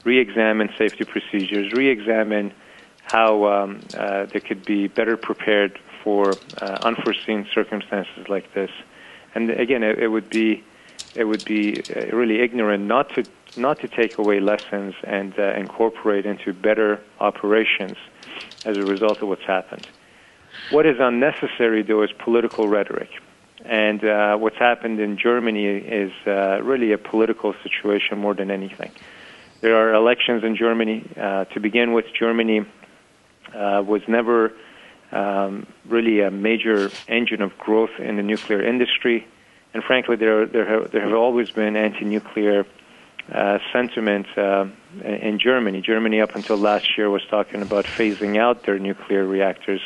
[0.05, 2.53] re-examine safety procedures, re-examine
[3.05, 8.70] how um, uh, they could be better prepared for uh, unforeseen circumstances like this.
[9.35, 10.64] And again, it, it would be
[11.14, 13.25] it would be uh, really ignorant not to
[13.57, 17.96] not to take away lessons and uh, incorporate into better operations
[18.64, 19.87] as a result of what's happened.
[20.73, 23.11] What is unnecessary, though, is political rhetoric.
[23.63, 28.91] And uh, what's happened in Germany is uh, really a political situation more than anything.
[29.61, 31.07] There are elections in Germany.
[31.15, 32.65] Uh, to begin with, Germany
[33.55, 34.55] uh, was never
[35.13, 39.27] um, really a major engine of growth in the nuclear industry.
[39.75, 42.65] And frankly, there, there, have, there have always been anti nuclear
[43.31, 44.65] uh, sentiment uh,
[45.05, 45.83] in Germany.
[45.83, 49.83] Germany, up until last year, was talking about phasing out their nuclear reactors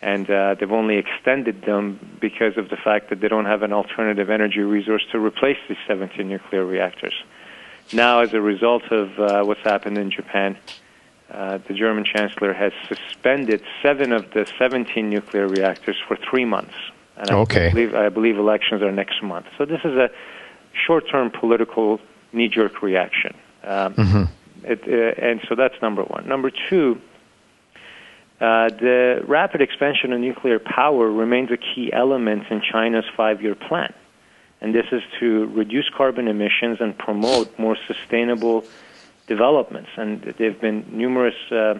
[0.00, 3.72] and uh, they've only extended them because of the fact that they don't have an
[3.72, 7.14] alternative energy resource to replace these 17 nuclear reactors.
[7.92, 10.56] Now, as a result of uh, what's happened in Japan,
[11.30, 16.74] uh, the German chancellor has suspended seven of the 17 nuclear reactors for three months.
[17.16, 17.66] And okay.
[17.66, 19.46] I believe, I believe elections are next month.
[19.56, 20.10] So this is a
[20.86, 22.00] short-term political
[22.32, 23.34] knee-jerk reaction.
[23.64, 24.24] Um, mm-hmm.
[24.64, 26.28] it, uh, and so that's number one.
[26.28, 27.00] Number two,
[28.40, 33.54] uh, the rapid expansion of nuclear power remains a key element in China's five year
[33.54, 33.92] plan.
[34.60, 38.64] And this is to reduce carbon emissions and promote more sustainable
[39.26, 39.90] developments.
[39.96, 41.78] And there have been numerous uh,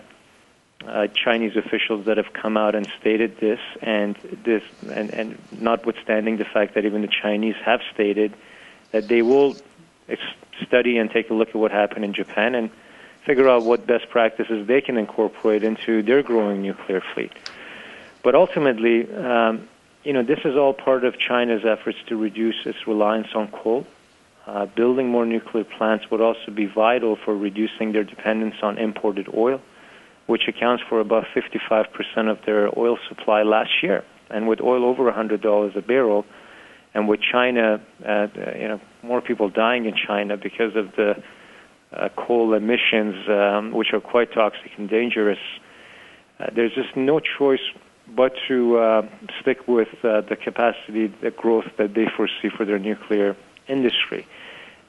[0.86, 6.36] uh, Chinese officials that have come out and stated this, and this, and, and notwithstanding
[6.36, 8.32] the fact that even the Chinese have stated
[8.92, 9.56] that they will
[10.66, 12.70] study and take a look at what happened in Japan and
[13.28, 17.30] figure out what best practices they can incorporate into their growing nuclear fleet.
[18.24, 19.68] But ultimately, um,
[20.02, 23.86] you know, this is all part of China's efforts to reduce its reliance on coal.
[24.46, 29.28] Uh, building more nuclear plants would also be vital for reducing their dependence on imported
[29.36, 29.60] oil,
[30.26, 34.04] which accounts for about 55% of their oil supply last year.
[34.30, 36.24] And with oil over $100 a barrel,
[36.94, 41.22] and with China, uh, you know, more people dying in China because of the
[41.92, 45.38] uh, coal emissions, um, which are quite toxic and dangerous,
[46.38, 47.60] uh, there's just no choice
[48.14, 49.02] but to uh,
[49.40, 53.36] stick with uh, the capacity, the growth that they foresee for their nuclear
[53.68, 54.26] industry.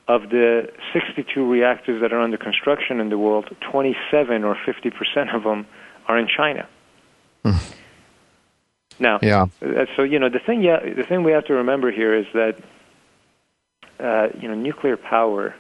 [0.08, 5.30] Of the 62 reactors that are under construction in the world, 27 or 50 percent
[5.36, 5.68] of them
[6.08, 6.68] are in China.
[7.46, 7.76] Mm.
[9.00, 9.46] Now, yeah.
[9.62, 10.64] Uh, so you know the thing.
[10.64, 12.58] Yeah, the thing we have to remember here is that
[14.00, 15.56] uh, you know nuclear power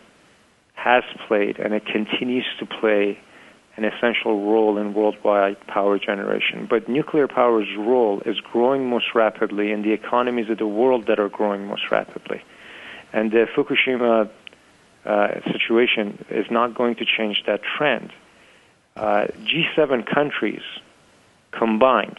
[0.79, 3.19] has played and it continues to play
[3.75, 6.67] an essential role in worldwide power generation.
[6.69, 11.19] But nuclear power's role is growing most rapidly in the economies of the world that
[11.19, 12.41] are growing most rapidly.
[13.13, 14.29] And the Fukushima
[15.05, 18.11] uh, situation is not going to change that trend.
[18.95, 20.61] Uh, G7 countries
[21.51, 22.17] combined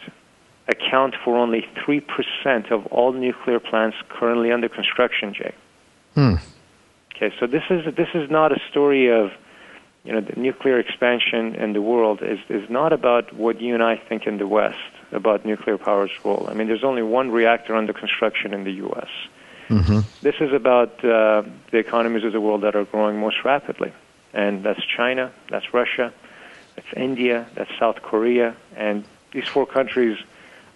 [0.67, 5.53] account for only 3% of all nuclear plants currently under construction, Jay.
[6.15, 6.35] Hmm.
[7.21, 9.31] Okay, so this is this is not a story of
[10.03, 13.83] you know the nuclear expansion in the world is is not about what you and
[13.83, 14.79] I think in the West
[15.11, 16.47] about nuclear power's role.
[16.49, 19.09] I mean, there's only one reactor under construction in the U.S.
[19.69, 19.99] Mm-hmm.
[20.21, 23.93] This is about uh, the economies of the world that are growing most rapidly,
[24.33, 26.11] and that's China, that's Russia,
[26.75, 30.17] that's India, that's South Korea, and these four countries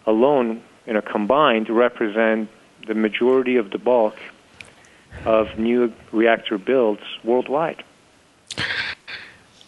[0.06, 2.50] alone, you know, combined represent
[2.86, 4.20] the majority of the bulk
[5.26, 7.84] of new reactor builds worldwide.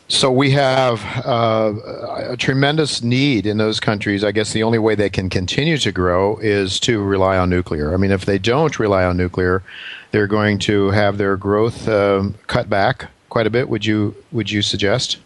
[0.10, 1.74] So we have uh,
[2.32, 4.24] a tremendous need in those countries.
[4.24, 7.94] I guess the only way they can continue to grow is to rely on nuclear.
[7.94, 9.64] I mean, if they don't rely on nuclear,
[10.12, 13.68] they're going to have their growth um, cut back quite a bit.
[13.68, 15.18] Would you would you suggest?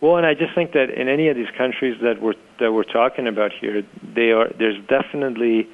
[0.00, 2.82] Well, and I just think that in any of these countries that we're that we're
[2.82, 5.68] talking about here, they are there's definitely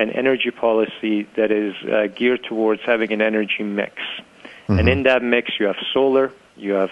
[0.00, 3.94] an energy policy that is uh, geared towards having an energy mix.
[3.96, 4.78] Mm-hmm.
[4.78, 6.90] And in that mix, you have solar, you have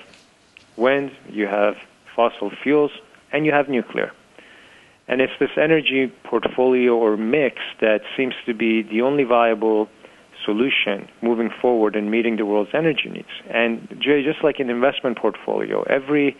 [0.76, 1.76] wind, you have
[2.14, 2.92] fossil fuels,
[3.32, 4.12] and you have nuclear.
[5.08, 9.88] And it's this energy portfolio or mix that seems to be the only viable
[10.44, 13.28] solution moving forward in meeting the world's energy needs.
[13.48, 16.36] And Jay, just like an investment portfolio, every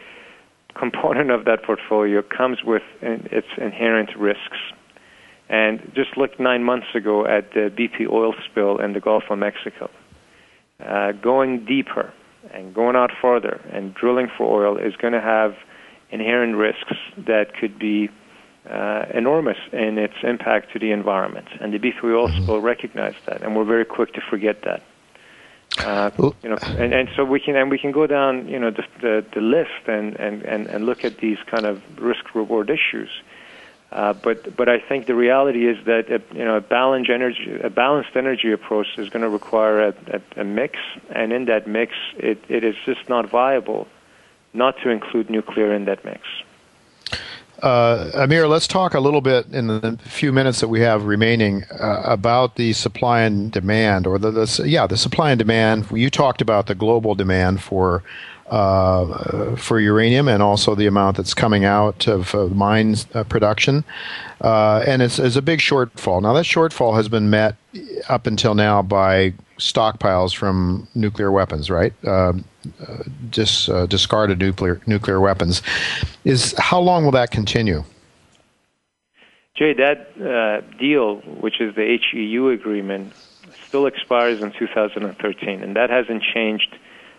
[0.75, 4.59] component of that portfolio comes with its inherent risks.
[5.49, 9.39] And just look nine months ago at the BP oil spill in the Gulf of
[9.39, 9.91] Mexico.
[10.85, 12.13] Uh, going deeper
[12.53, 15.57] and going out farther and drilling for oil is going to have
[16.11, 18.09] inherent risks that could be
[18.69, 21.49] uh, enormous in its impact to the environment.
[21.61, 22.43] And the BP oil mm-hmm.
[22.43, 24.83] spill recognized that, and we're very quick to forget that.
[25.79, 26.11] Uh,
[26.43, 28.85] you know, and, and so we can and we can go down, you know, the
[29.01, 33.11] the, the list and, and, and, and look at these kind of risk reward issues.
[33.91, 37.59] Uh, but but I think the reality is that a, you know a balanced energy
[37.63, 40.79] a balanced energy approach is going to require a, a, a mix,
[41.11, 43.89] and in that mix, it, it is just not viable
[44.53, 46.21] not to include nuclear in that mix.
[47.63, 51.65] Uh, Amir, let's talk a little bit in the few minutes that we have remaining
[51.81, 55.91] uh, about the supply and demand, or the, the, yeah, the supply and demand.
[55.91, 58.05] You talked about the global demand for
[58.51, 63.85] uh, for uranium and also the amount that's coming out of uh, mines uh, production,
[64.41, 66.23] uh, and it's, it's a big shortfall.
[66.23, 67.57] Now that shortfall has been met
[68.09, 71.93] up until now by stockpiles from nuclear weapons, right?
[72.07, 72.45] Um,
[72.81, 75.63] uh, dis, uh, discarded nuclear nuclear weapons.
[76.25, 77.85] Is how long will that continue?
[79.57, 83.13] Jay, that uh, deal, which is the HEU agreement,
[83.67, 86.79] still expires in 2013, and that hasn't changed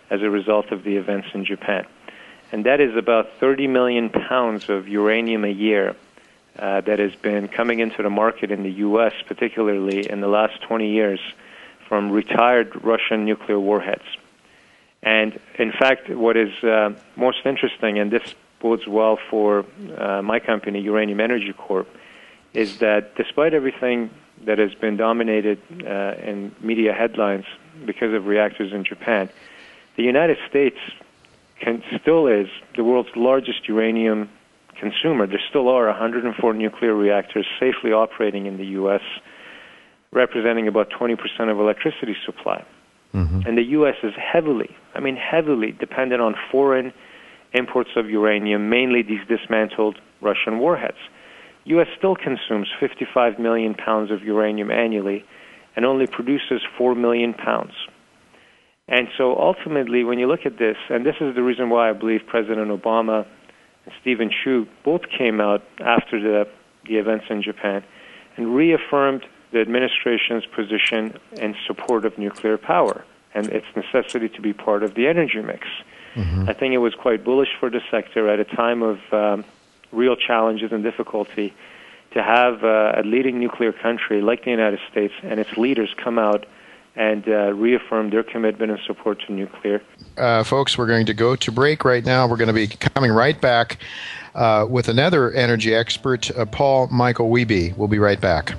[0.09, 1.85] as a result of the events in Japan.
[2.51, 5.95] And that is about 30 million pounds of uranium a year
[6.57, 10.61] uh, that has been coming into the market in the U.S., particularly in the last
[10.63, 11.19] 20 years,
[11.87, 14.03] from retired Russian nuclear warheads.
[15.01, 19.65] And in fact, what is uh, most interesting, and this bodes well for
[19.97, 21.87] uh, my company, Uranium Energy Corp,
[22.53, 24.09] is that despite everything
[24.45, 27.45] that has been dominated uh, in media headlines
[27.85, 29.29] because of reactors in Japan,
[29.99, 30.77] the United States
[31.59, 32.47] can, still is
[32.77, 34.29] the world's largest uranium
[34.79, 35.27] consumer.
[35.27, 39.01] There still are 104 nuclear reactors safely operating in the U.S.,
[40.13, 41.17] representing about 20%
[41.51, 42.63] of electricity supply.
[43.13, 43.41] Mm-hmm.
[43.45, 43.95] And the U.S.
[44.01, 46.93] is heavily, I mean, heavily dependent on foreign
[47.51, 51.01] imports of uranium, mainly these dismantled Russian warheads.
[51.65, 51.87] U.S.
[51.97, 55.25] still consumes 55 million pounds of uranium annually
[55.75, 57.73] and only produces 4 million pounds.
[58.89, 61.93] And so ultimately, when you look at this, and this is the reason why I
[61.93, 63.25] believe President Obama
[63.85, 66.47] and Steven Chu both came out after the,
[66.87, 67.83] the events in Japan
[68.35, 74.53] and reaffirmed the administration's position in support of nuclear power and its necessity to be
[74.53, 75.67] part of the energy mix.
[76.15, 76.49] Mm-hmm.
[76.49, 79.45] I think it was quite bullish for the sector at a time of um,
[79.91, 81.53] real challenges and difficulty
[82.11, 86.17] to have uh, a leading nuclear country like the United States and its leaders come
[86.17, 86.47] out
[86.99, 89.81] and uh, reaffirm their commitment and support to nuclear.
[90.17, 92.27] Uh, folks, we're going to go to break right now.
[92.27, 93.79] We're going to be coming right back
[94.35, 97.75] uh, with another energy expert, uh, Paul Michael Wihbey.
[97.77, 98.53] We'll be right back.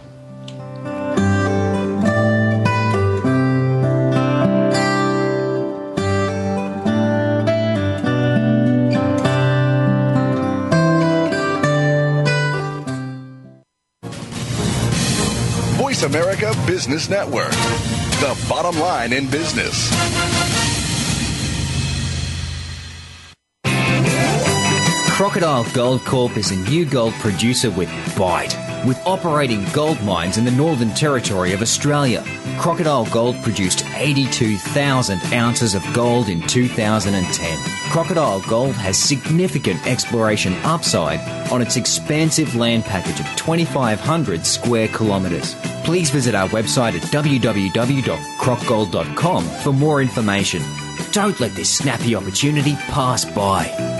[15.76, 17.52] Voice America Business Network,
[18.20, 19.90] the bottom line in business.
[25.08, 28.69] Crocodile Gold Corp is a new gold producer with bite.
[28.86, 32.24] With operating gold mines in the Northern Territory of Australia,
[32.58, 37.58] Crocodile Gold produced 82,000 ounces of gold in 2010.
[37.90, 41.20] Crocodile Gold has significant exploration upside
[41.52, 45.54] on its expansive land package of 2,500 square kilometres.
[45.84, 50.62] Please visit our website at www.crocgold.com for more information.
[51.12, 53.99] Don't let this snappy opportunity pass by.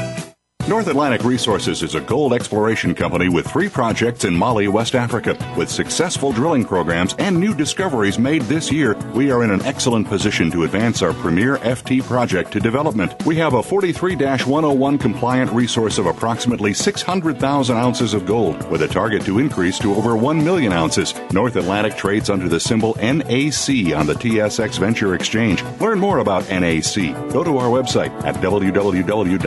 [0.70, 5.36] North Atlantic Resources is a gold exploration company with three projects in Mali, West Africa.
[5.56, 10.06] With successful drilling programs and new discoveries made this year, we are in an excellent
[10.06, 13.20] position to advance our premier FT project to development.
[13.26, 18.88] We have a 43 101 compliant resource of approximately 600,000 ounces of gold, with a
[18.88, 21.14] target to increase to over 1 million ounces.
[21.32, 25.64] North Atlantic trades under the symbol NAC on the TSX Venture Exchange.
[25.80, 27.12] Learn more about NAC.
[27.32, 29.40] Go to our website at www.nac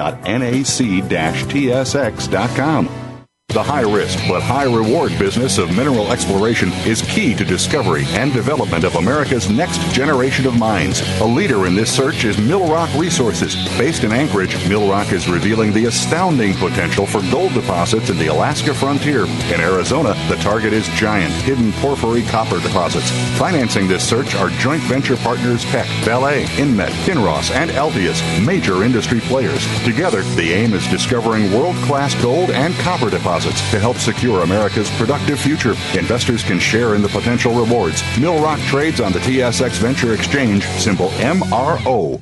[1.13, 3.02] tsx.com.
[3.53, 8.33] The high risk but high reward business of mineral exploration is key to discovery and
[8.33, 11.03] development of America's next generation of mines.
[11.21, 13.53] A leader in this search is Millrock Resources.
[13.77, 18.73] Based in Anchorage, Millrock is revealing the astounding potential for gold deposits in the Alaska
[18.73, 19.25] frontier.
[19.25, 23.11] In Arizona, the target is giant, hidden porphyry copper deposits.
[23.37, 29.19] Financing this search are joint venture partners Teck, Vale, Inmet, Kinross, and Altius, major industry
[29.19, 29.63] players.
[29.83, 34.89] Together, the aim is discovering world class gold and copper deposits to help secure America's
[34.91, 35.75] productive future.
[35.97, 38.01] Investors can share in the potential rewards.
[38.17, 42.21] Millrock trades on the TSX Venture Exchange, symbol MRO.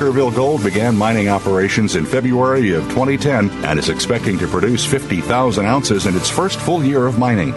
[0.00, 6.06] Gold began mining operations in February of 2010 and is expecting to produce 50,000 ounces
[6.06, 7.52] in its first full year of mining.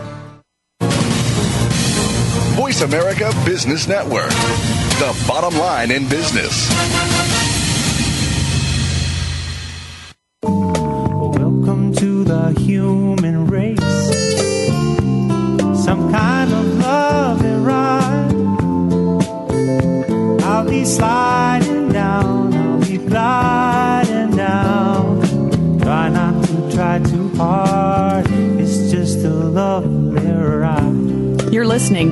[2.57, 4.29] Voice America Business Network,
[4.99, 6.69] the bottom line in business.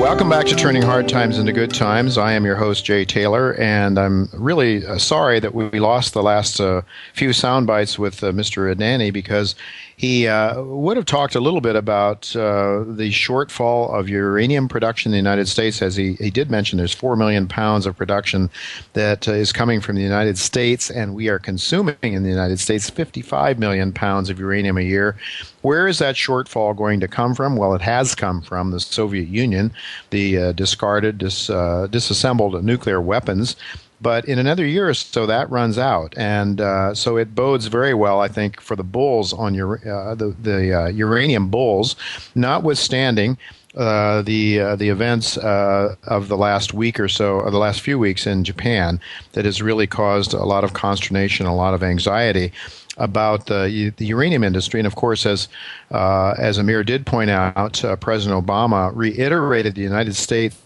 [0.00, 2.16] Welcome back to Turning Hard Times into Good Times.
[2.16, 6.22] I am your host, Jay Taylor, and I'm really uh, sorry that we lost the
[6.22, 6.80] last uh,
[7.12, 8.74] few sound bites with uh, Mr.
[8.74, 9.54] Adnani because
[10.00, 15.10] he uh, would have talked a little bit about uh, the shortfall of uranium production
[15.10, 18.48] in the United States, as he, he did mention there's 4 million pounds of production
[18.94, 22.58] that uh, is coming from the United States, and we are consuming in the United
[22.58, 25.18] States 55 million pounds of uranium a year.
[25.60, 27.56] Where is that shortfall going to come from?
[27.56, 29.70] Well, it has come from the Soviet Union,
[30.08, 33.54] the uh, discarded, dis, uh, disassembled nuclear weapons.
[34.00, 37.92] But in another year or so, that runs out, and uh, so it bodes very
[37.92, 41.96] well, I think, for the bulls on your uh, the the uh, uranium bulls,
[42.34, 43.36] notwithstanding.
[43.76, 47.82] Uh, the uh, the events uh, of the last week or so, or the last
[47.82, 48.98] few weeks in Japan,
[49.34, 52.52] that has really caused a lot of consternation, a lot of anxiety
[52.96, 54.80] about the, the uranium industry.
[54.80, 55.46] And of course, as
[55.92, 60.56] uh, as Amir did point out, uh, President Obama reiterated the United States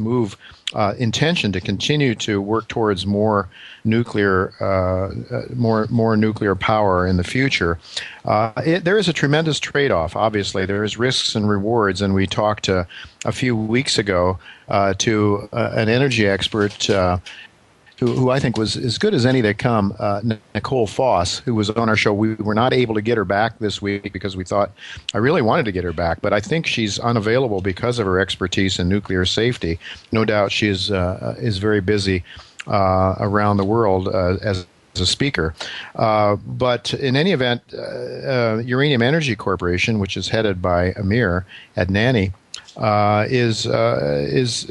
[0.00, 0.36] move
[0.74, 3.48] uh, intention to continue to work towards more
[3.84, 7.78] nuclear, uh, uh, more more nuclear power in the future.
[8.24, 10.14] Uh, it, there is a tremendous trade-off.
[10.14, 14.38] Obviously, there is risks and rewards, and we talked a few weeks ago
[14.68, 16.88] uh, to uh, an energy expert
[17.98, 20.20] who, who I think was as good as any that come, uh,
[20.54, 22.12] Nicole Foss, who was on our show.
[22.12, 24.70] We were not able to get her back this week because we thought
[25.14, 28.20] I really wanted to get her back, but I think she's unavailable because of her
[28.20, 29.78] expertise in nuclear safety.
[30.12, 32.22] No doubt she is, uh, is very busy
[32.68, 34.66] uh, around the world uh, as
[35.00, 35.54] a speaker.
[35.96, 41.46] Uh, but in any event, uh, uh, Uranium Energy Corporation, which is headed by Amir
[41.76, 42.32] Adnani,
[42.78, 44.66] uh, is uh, is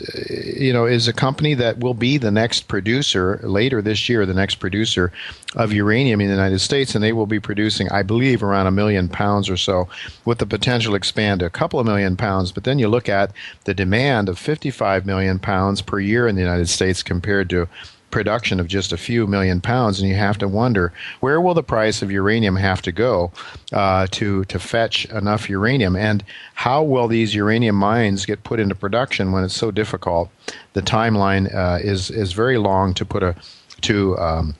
[0.59, 4.33] you know is a company that will be the next producer later this year, the
[4.33, 5.11] next producer
[5.55, 8.71] of uranium in the United States, and they will be producing, I believe, around a
[8.71, 9.89] million pounds or so,
[10.23, 12.53] with the potential to expand to a couple of million pounds.
[12.53, 13.33] But then you look at
[13.65, 17.67] the demand of 55 million pounds per year in the United States compared to
[18.11, 21.63] production of just a few million pounds, and you have to wonder where will the
[21.63, 23.31] price of uranium have to go
[23.73, 26.23] uh, to to fetch enough uranium, and
[26.55, 30.29] how will these uranium mines get put into production when it's so difficult?
[30.73, 33.35] The timeline uh, is is very long to put a
[33.81, 34.55] to um,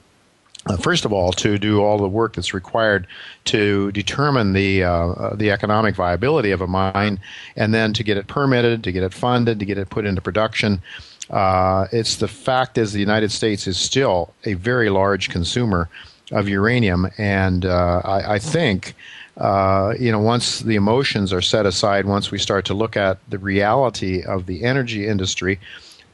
[0.67, 3.07] uh, first of all, to do all the work that's required
[3.45, 7.19] to determine the uh, uh, the economic viability of a mine,
[7.55, 10.21] and then to get it permitted, to get it funded, to get it put into
[10.21, 10.81] production,
[11.29, 15.89] uh, it's the fact is the United States is still a very large consumer
[16.31, 18.95] of uranium, and uh, I, I, think
[19.37, 23.17] uh, you know, once the emotions are set aside, once we start to look at
[23.29, 25.59] the reality of the energy industry,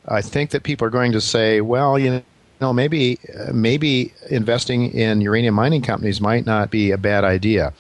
[0.07, 2.21] I think that people are going to say, well, you
[2.59, 3.19] know, maybe
[3.51, 7.73] maybe investing in uranium mining companies might not be a bad idea.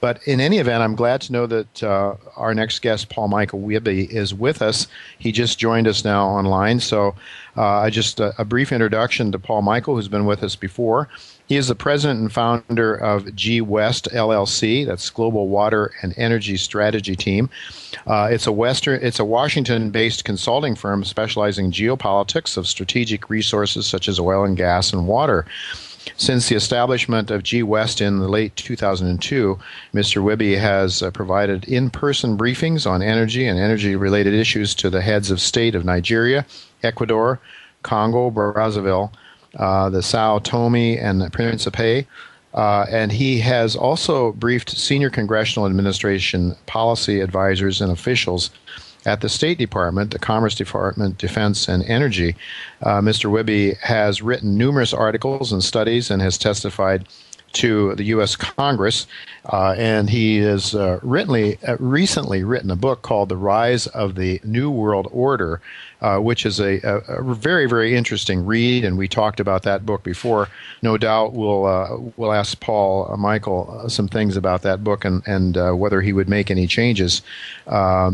[0.00, 3.60] But in any event, I'm glad to know that uh, our next guest, Paul Michael
[3.60, 4.86] Wihbey, is with us.
[5.18, 6.80] He just joined us now online.
[6.80, 7.14] So,
[7.56, 11.08] uh, just uh, a brief introduction to Paul Michael, who's been with us before.
[11.46, 14.84] He is the president and founder of GWEST LLC.
[14.84, 17.48] That's Global Water and Energy Strategy Team.
[18.06, 23.86] Uh, it's a Western, it's a Washington-based consulting firm specializing in geopolitics of strategic resources
[23.86, 25.46] such as oil and gas and water.
[26.16, 29.58] Since the establishment of GWEST in the late 2002,
[29.92, 30.22] Mr.
[30.22, 35.02] Wihbey has uh, provided in person briefings on energy and energy related issues to the
[35.02, 36.46] heads of state of Nigeria,
[36.82, 37.40] Ecuador,
[37.82, 39.10] Congo, Brazzaville,
[39.58, 42.06] uh, the Sao Tome and the Principe.
[42.54, 48.50] Uh, and he has also briefed senior congressional administration policy advisors and officials
[49.06, 52.34] at the State Department, the Commerce Department, Defense, and Energy.
[52.82, 53.30] Uh, Mr.
[53.30, 57.06] Wihbey has written numerous articles and studies and has testified
[57.56, 58.36] to the U.S.
[58.36, 59.06] Congress,
[59.46, 64.14] uh, and he has uh, written, uh, recently written a book called "The Rise of
[64.14, 65.62] the New Oil Order,"
[66.02, 68.84] uh, which is a, a, a, very, very interesting read.
[68.84, 70.48] And we talked about that book before.
[70.82, 75.26] No doubt, we'll uh, we'll ask Paul uh, Michael some things about that book and
[75.26, 77.22] and whether he would make any changes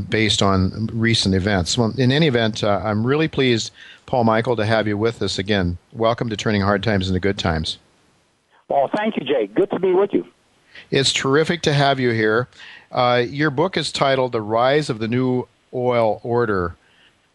[0.08, 1.76] based on recent events.
[1.76, 3.72] Well, in any event, I'm really pleased,
[4.06, 5.78] Paul Michael, to have you with us again.
[5.92, 7.78] Welcome to Turning Hard Times into Good Times.
[8.72, 9.48] Well, thank you, Jay.
[9.48, 10.26] Good to be with you.
[10.90, 12.48] It's terrific to have you here.
[12.90, 16.74] Uh, your book is titled The Rise of the New Oil Order.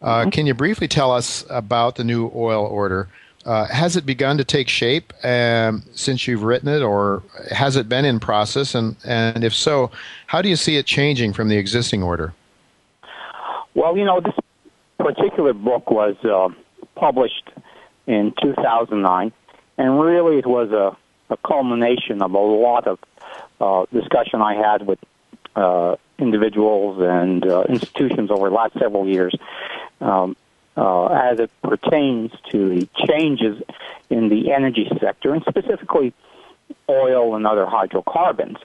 [0.01, 0.31] Uh, mm-hmm.
[0.31, 3.07] Can you briefly tell us about the New Oil Order?
[3.45, 7.21] Uh, has it begun to take shape um, since you've written it, or
[7.51, 8.73] has it been in process?
[8.73, 9.91] And, and if so,
[10.25, 12.33] how do you see it changing from the existing order?
[13.75, 14.33] Well, you know, this
[14.97, 16.49] particular book was uh,
[16.95, 17.51] published
[18.07, 19.31] in 2009,
[19.77, 20.97] and really it was a
[21.29, 22.99] a culmination of a lot of
[23.59, 24.99] uh, discussion I had with
[25.55, 29.35] uh, individuals and uh, institutions over the last several years
[30.01, 30.35] um,
[30.75, 33.61] uh, as it pertains to the changes
[34.09, 36.13] in the energy sector and specifically
[36.89, 38.57] oil and other hydrocarbons.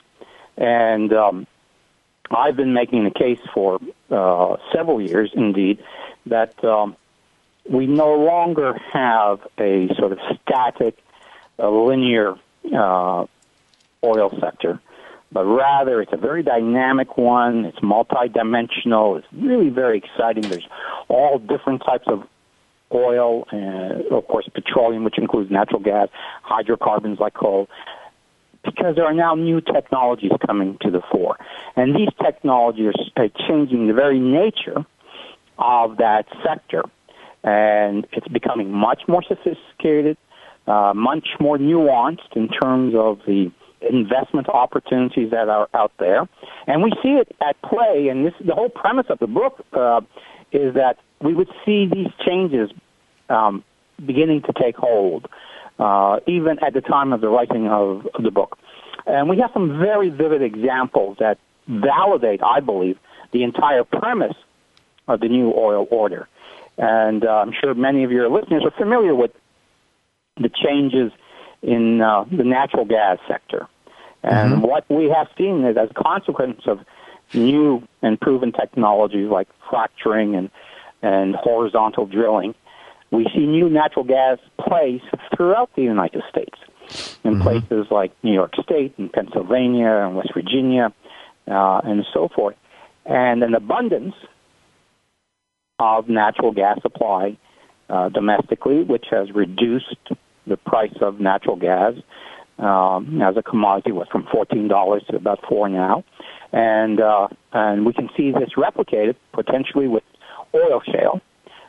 [0.57, 1.47] And um,
[2.31, 5.83] I've been making the case for uh, several years, indeed,
[6.27, 6.97] that um,
[7.69, 10.99] we no longer have a sort of static,
[11.59, 12.37] a linear
[12.75, 13.27] uh,
[14.05, 14.81] oil sector,
[15.31, 17.65] but rather it's a very dynamic one.
[17.65, 19.19] It's multidimensional.
[19.19, 20.43] It's really very exciting.
[20.43, 20.69] There's
[21.09, 22.27] all different types of
[22.93, 26.09] oil, and of course petroleum, which includes natural gas,
[26.43, 27.69] hydrocarbons like coal,
[28.65, 31.39] because there are now new technologies coming to the fore.
[31.75, 34.85] And these technologies are changing the very nature
[35.59, 36.85] of that sector.
[37.43, 40.17] And it's becoming much more sophisticated,
[40.67, 43.51] uh, much more nuanced in terms of the
[43.81, 46.29] investment opportunities that are out there.
[46.67, 50.01] And we see it at play, and this the whole premise of the book uh,
[50.53, 52.71] is that we would see these changes
[53.29, 53.65] um,
[54.05, 55.29] beginning to take hold,
[55.79, 58.59] uh, even at the time of the writing of, of the book.
[59.07, 62.99] And we have some very vivid examples that validate, I believe,
[63.33, 64.37] the entire premise
[65.09, 66.29] of the new oil order.
[66.79, 69.33] And uh, I'm sure many of your listeners are familiar with
[70.37, 71.13] the changes
[71.63, 73.69] in uh, the natural gas sector.
[74.23, 74.63] And mm-hmm.
[74.63, 76.81] what we have seen is as a consequence of
[77.35, 80.51] new and proven technologies like fracturing and,
[81.03, 82.55] and horizontal drilling,
[83.11, 85.01] we see new natural gas plays
[85.37, 86.59] throughout the United States
[87.25, 87.43] in mm-hmm.
[87.43, 90.93] places like New York State and Pennsylvania and West Virginia
[91.49, 92.57] uh, and so forth.
[93.05, 94.15] And an abundance
[95.79, 97.37] of natural gas supply
[97.89, 99.97] uh, domestically, which has reduced
[100.73, 101.93] price of natural gas
[102.59, 106.03] um, as a commodity was from fourteen dollars to about four now,
[106.53, 110.05] and uh, and we can see this replicated potentially with
[110.55, 111.21] oil shale.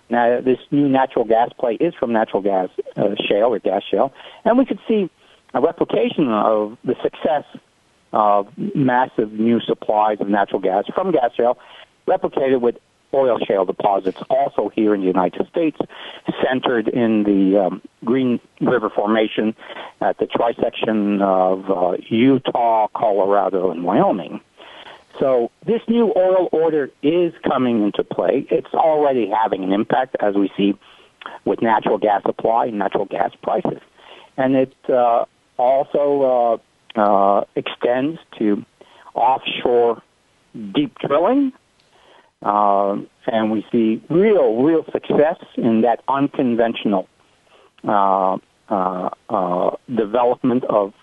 [0.09, 4.13] Now, this new natural gas play is from natural gas uh, shale or gas shale,
[4.45, 5.09] and we could see
[5.53, 7.45] a replication of the success
[8.13, 11.57] of massive new supplies of natural gas from gas shale
[12.07, 12.75] replicated with
[13.14, 15.78] oil shale deposits also here in the United States,
[16.45, 19.55] centered in the um, Green River Formation
[20.01, 24.41] at the trisection of uh, Utah, Colorado, and Wyoming.
[25.20, 28.47] So this new oil order is coming into play.
[28.49, 30.76] It's already having an impact, as we see
[31.45, 33.80] with natural gas supply and natural gas prices.
[34.38, 35.26] And it uh,
[35.57, 36.59] also
[36.97, 38.66] uh, uh, extends to
[39.14, 40.01] offshore
[40.74, 41.53] deep drilling,
[42.43, 47.07] uh, and we see real, real success in that unconventional
[47.87, 48.37] uh,
[48.69, 50.93] uh, uh, development of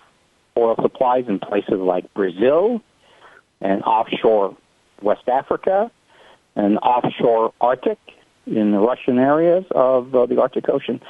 [0.57, 2.81] oil supplies in places like Brazil
[3.59, 4.55] and offshore
[5.01, 5.91] West Africa
[6.55, 7.97] and offshore Arctic
[8.45, 11.01] in the Russian areas of uh, the Arctic Ocean.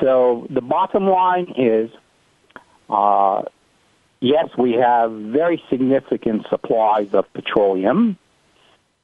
[0.00, 1.90] So the bottom line is,
[2.88, 3.42] uh,
[4.20, 8.18] yes, we have very significant supplies of petroleum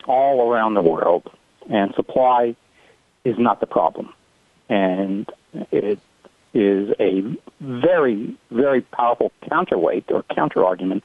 [0.07, 1.31] all around the world,
[1.71, 2.57] and supply
[3.25, 4.13] is not the problem.
[4.69, 5.31] And
[5.71, 5.99] it
[6.55, 7.23] is a
[7.61, 11.03] very, very powerful counterweight or counterargument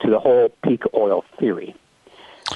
[0.00, 1.74] to the whole peak oil theory.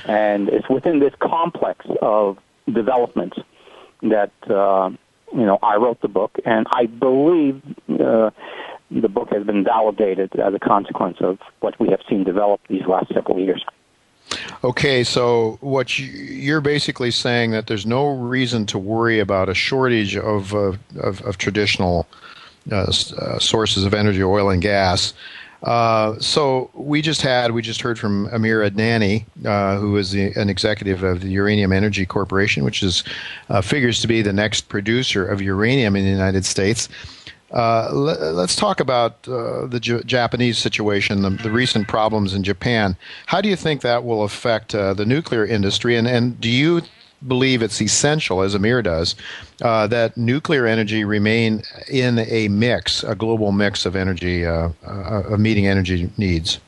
[0.05, 2.39] And it's within this complex of
[2.73, 3.39] developments
[4.03, 4.91] that uh,
[5.33, 8.31] you know I wrote the book, and I believe uh,
[8.91, 12.87] the book has been validated as a consequence of what we have seen develop these
[12.87, 13.65] last several years.
[14.65, 20.17] Okay, so what you're basically saying that there's no reason to worry about a shortage
[20.17, 22.07] of uh, of, of, traditional
[22.71, 25.15] uh, uh, sources of energy, oil and gas.
[25.63, 30.33] Uh, so we just had, we just heard from Amir Adnani, uh, who is the,
[30.37, 33.03] an executive of the Uranium Energy Corporation, which is
[33.49, 36.89] uh, figures to be the next producer of uranium in the United States.
[37.51, 42.43] Uh, let, us talk about uh, the J- Japanese situation, the, the, recent problems in
[42.43, 42.95] Japan.
[43.25, 45.97] How do you think that will affect the nuclear industry?
[45.97, 46.83] And, and do you
[47.27, 49.15] believe it's essential, as Amir does,
[49.63, 55.23] uh, that nuclear energy remain in a mix, a global mix of energy, uh, uh,
[55.23, 56.61] of meeting energy needs?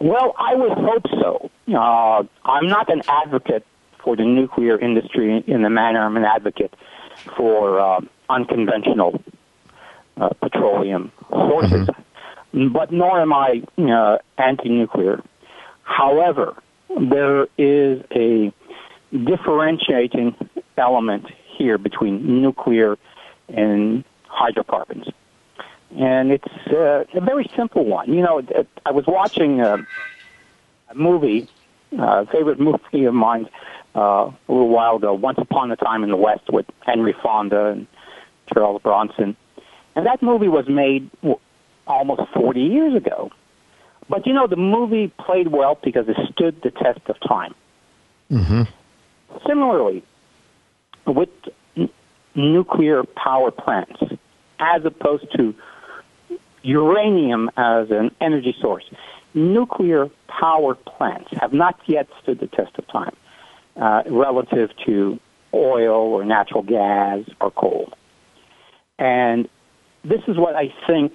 [0.00, 1.50] Well, I would hope so.
[1.72, 3.64] Uh, I'm not an advocate
[4.02, 6.74] for the nuclear industry in the manner I'm an advocate
[7.36, 8.00] for uh,
[8.30, 9.22] unconventional
[10.20, 12.68] uh, petroleum sources, mm-hmm.
[12.68, 13.62] but nor am I
[14.38, 15.22] anti-nuclear.
[15.82, 16.56] However,
[16.88, 18.52] there is a
[19.12, 20.36] differentiating
[20.76, 22.96] element here between nuclear
[23.48, 25.06] and hydrocarbons.
[25.96, 28.12] And it's uh, a very simple one.
[28.12, 28.42] You know,
[28.86, 29.84] I was watching a,
[30.88, 31.48] a movie,
[31.98, 33.48] a favorite movie of mine,
[33.96, 37.66] uh, a little while ago, Once Upon a Time in the West with Henry Fonda
[37.66, 37.86] and
[38.52, 39.36] Charles Bronson.
[40.00, 41.10] And that movie was made
[41.86, 43.30] almost 40 years ago.
[44.08, 47.54] But you know, the movie played well because it stood the test of time.
[48.30, 48.62] Mm-hmm.
[49.46, 50.02] Similarly,
[51.06, 51.28] with
[51.76, 51.90] n-
[52.34, 54.02] nuclear power plants,
[54.58, 55.54] as opposed to
[56.62, 58.84] uranium as an energy source,
[59.34, 63.14] nuclear power plants have not yet stood the test of time
[63.76, 65.20] uh, relative to
[65.52, 67.92] oil or natural gas or coal.
[68.98, 69.46] And
[70.04, 71.12] this is what I think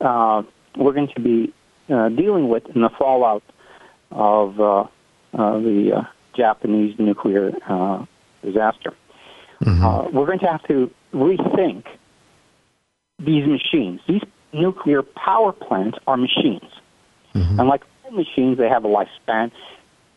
[0.00, 0.42] uh,
[0.76, 1.52] we're going to be
[1.88, 3.42] uh, dealing with in the fallout
[4.10, 4.82] of uh,
[5.34, 6.02] uh the uh,
[6.36, 8.04] Japanese nuclear uh,
[8.44, 8.94] disaster.
[9.62, 9.84] Mm-hmm.
[9.84, 11.84] Uh, we're going to have to rethink
[13.18, 14.00] these machines.
[14.06, 14.22] These
[14.52, 16.70] nuclear power plants are machines.
[17.34, 17.60] Mm-hmm.
[17.60, 19.50] And like all machines, they have a lifespan.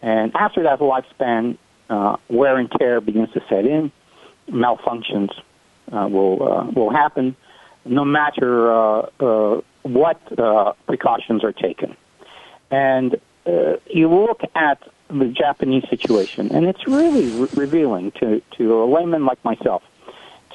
[0.02, 1.58] And after that lifespan,
[1.90, 3.92] uh, wear and tear begins to set in.
[4.50, 5.30] Malfunctions
[5.92, 7.36] uh, will uh, will happen,
[7.90, 10.22] no matter uh, uh, what
[10.86, 11.96] precautions are taken.
[12.72, 13.20] And
[13.90, 14.78] you look at
[15.10, 19.82] the Japanese situation, and it's really re- revealing to, to a layman like myself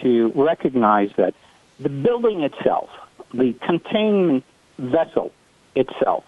[0.01, 1.35] to recognize that
[1.81, 2.89] the building itself,
[3.33, 4.45] the containment
[4.79, 5.33] vessel
[5.75, 6.25] itself,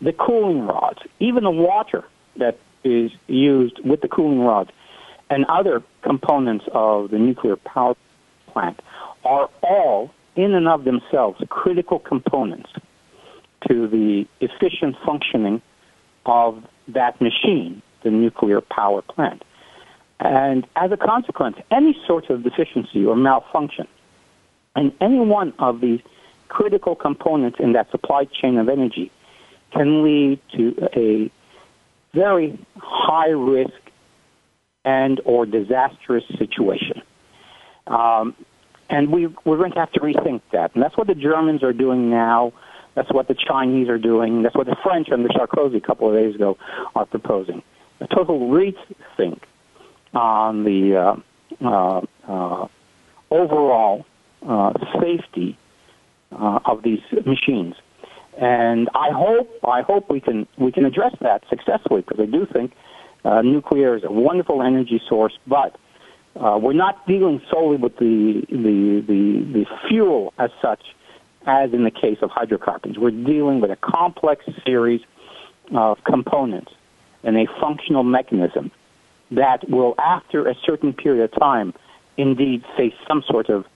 [0.00, 2.04] the cooling rods, even the water
[2.36, 4.70] that is used with the cooling rods,
[5.28, 7.94] and other components of the nuclear power
[8.46, 8.80] plant
[9.24, 12.70] are all, in and of themselves, critical components
[13.68, 15.60] to the efficient functioning
[16.26, 19.42] of that machine, the nuclear power plant.
[20.20, 23.86] And as a consequence, any sort of deficiency or malfunction
[24.76, 26.00] in any one of these
[26.48, 29.10] critical components in that supply chain of energy
[29.72, 31.30] can lead to a
[32.14, 33.72] very high risk
[34.84, 37.02] and or disastrous situation.
[37.86, 38.34] Um,
[38.88, 40.74] and we, we're going to have to rethink that.
[40.74, 42.52] And that's what the Germans are doing now.
[42.94, 44.42] That's what the Chinese are doing.
[44.42, 46.56] That's what the French under Sarkozy a couple of days ago
[46.94, 47.62] are proposing.
[48.00, 49.40] A total rethink
[50.14, 52.68] on the uh, uh, uh,
[53.30, 54.06] overall
[54.46, 55.58] uh, safety
[56.32, 57.74] uh, of these machines.
[58.38, 62.46] And I hope I hope we can we can address that successfully because I do
[62.46, 62.72] think
[63.24, 65.76] uh, nuclear is a wonderful energy source, but
[66.60, 69.20] we're not dealing solely with the, the the
[69.52, 70.82] the fuel as such
[71.46, 72.98] as in the case of hydrocarbons.
[72.98, 75.00] We're dealing with a complex series
[75.72, 76.72] of components
[77.22, 78.70] and a functional mechanism
[79.30, 81.74] that will, after a certain period of time,
[82.16, 83.66] indeed face some sort of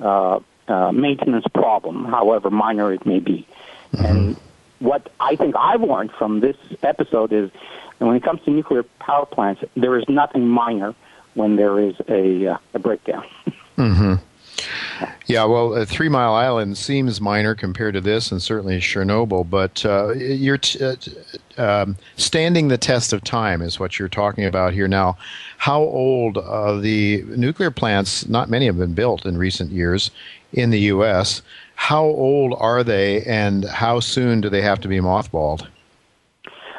[0.00, 3.46] uh, uh, maintenance problem, however minor it may be.
[3.94, 4.04] Mm-hmm.
[4.04, 4.36] And
[4.78, 7.50] what I think I've learned from this episode is,
[7.98, 10.94] that when it comes to nuclear power plants, there is nothing minor
[11.34, 13.24] when there is a, uh, a breakdown.
[13.76, 14.14] mm-hmm.
[15.26, 19.48] Yeah, well, uh, Three Mile Island seems minor compared to this, and certainly Chernobyl.
[19.48, 20.96] But uh, you're t- uh,
[21.56, 24.88] um, standing the test of time, is what you're talking about here.
[24.88, 25.16] Now,
[25.58, 28.28] how old uh, the nuclear plants?
[28.28, 30.10] Not many have been built in recent years
[30.52, 31.42] in the U.S.
[31.74, 35.66] How old are they, and how soon do they have to be mothballed?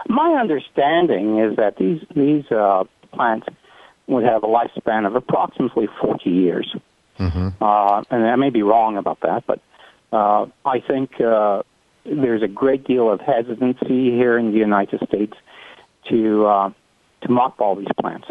[0.07, 2.83] My understanding is that these these uh,
[3.13, 3.47] plants
[4.07, 6.75] would have a lifespan of approximately 40 years.
[7.19, 7.49] Mm-hmm.
[7.61, 9.59] Uh, and I may be wrong about that, but
[10.11, 11.63] uh, I think uh,
[12.05, 15.33] there's a great deal of hesitancy here in the United States
[16.09, 16.71] to uh,
[17.21, 18.27] to mothball these plants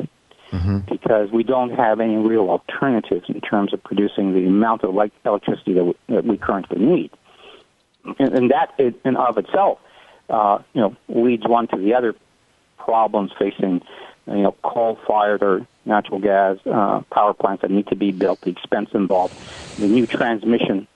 [0.51, 0.79] mm-hmm.
[0.81, 4.95] because we don't have any real alternatives in terms of producing the amount of
[5.25, 7.11] electricity that we, that we currently need,
[8.19, 9.79] and, and that in of itself,
[10.29, 12.15] uh, you know, leads one to the other
[12.79, 13.81] problems facing
[14.27, 18.51] you know, coal-fired or natural gas uh, power plants that need to be built, the
[18.51, 19.35] expense involved,
[19.79, 20.87] the new transmission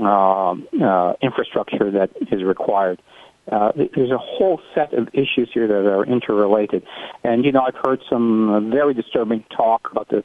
[0.00, 3.00] uh, uh, infrastructure that is required.
[3.50, 6.84] Uh, there's a whole set of issues here that are interrelated.
[7.24, 10.22] And, you know, I've heard some uh, very disturbing talk about the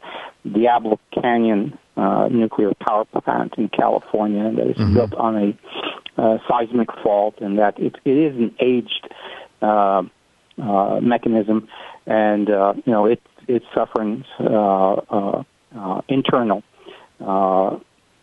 [0.50, 4.94] Diablo Canyon uh, nuclear power plant in California that is mm-hmm.
[4.94, 9.10] built on a uh, seismic fault and that it, it is an aged
[9.64, 10.04] uh,
[10.62, 11.68] uh, mechanism
[12.06, 15.44] and uh, you know it it's suffering uh, uh,
[15.78, 16.64] uh, internal
[17.22, 17.78] uh,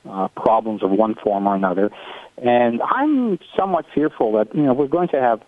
[0.08, 1.90] uh, problems of one form or another,
[2.38, 5.40] and I'm somewhat fearful that you know we're going to have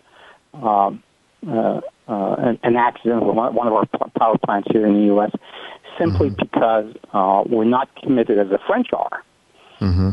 [0.53, 1.03] um,
[1.47, 3.85] uh, uh, an, an accident with one of our
[4.17, 5.31] power plants here in the U.S.
[5.99, 6.41] simply mm-hmm.
[6.41, 9.23] because uh, we're not committed as the French are,
[9.79, 10.09] mm-hmm.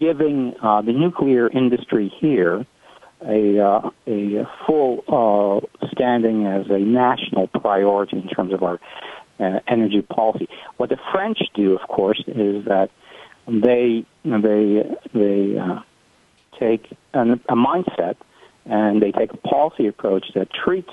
[0.00, 2.64] giving uh, the nuclear industry here
[3.26, 8.80] a uh, a full uh, standing as a national priority in terms of our
[9.40, 10.48] uh, energy policy.
[10.76, 12.90] What the French do, of course, is that
[13.46, 15.80] they they they uh,
[16.58, 18.16] take an, a mindset
[18.66, 20.92] and they take a policy approach that treats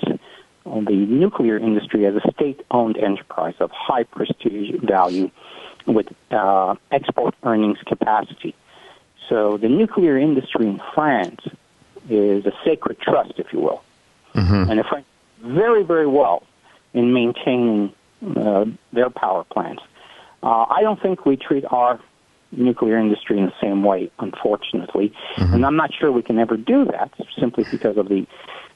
[0.64, 5.30] the nuclear industry as a state-owned enterprise of high prestige value
[5.86, 8.54] with uh, export earnings capacity.
[9.28, 11.40] So the nuclear industry in France
[12.08, 13.82] is a sacred trust, if you will.
[14.34, 14.70] Mm-hmm.
[14.70, 15.06] And the French
[15.40, 16.42] very, very well
[16.94, 17.92] in maintaining
[18.36, 19.82] uh, their power plants.
[20.42, 22.00] Uh, I don't think we treat our
[22.52, 25.12] nuclear industry in the same way, unfortunately.
[25.36, 25.54] Mm-hmm.
[25.54, 28.26] And I'm not sure we can ever do that simply because of the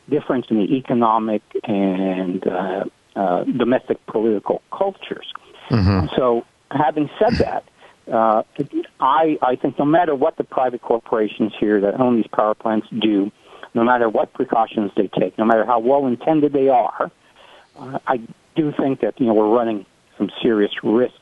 [0.08, 2.84] difference in the economic and uh,
[3.16, 5.32] uh, domestic political cultures.
[5.70, 6.14] Mm-hmm.
[6.16, 7.64] So, having said that,
[8.10, 8.42] uh,
[9.00, 12.88] I, I think no matter what the private corporations here that own these power plants
[12.98, 13.30] do,
[13.74, 17.10] no matter what precautions they take, no matter how well intended they are,
[17.78, 18.20] uh, I
[18.56, 19.86] do think that you know we're running
[20.18, 21.16] some serious risks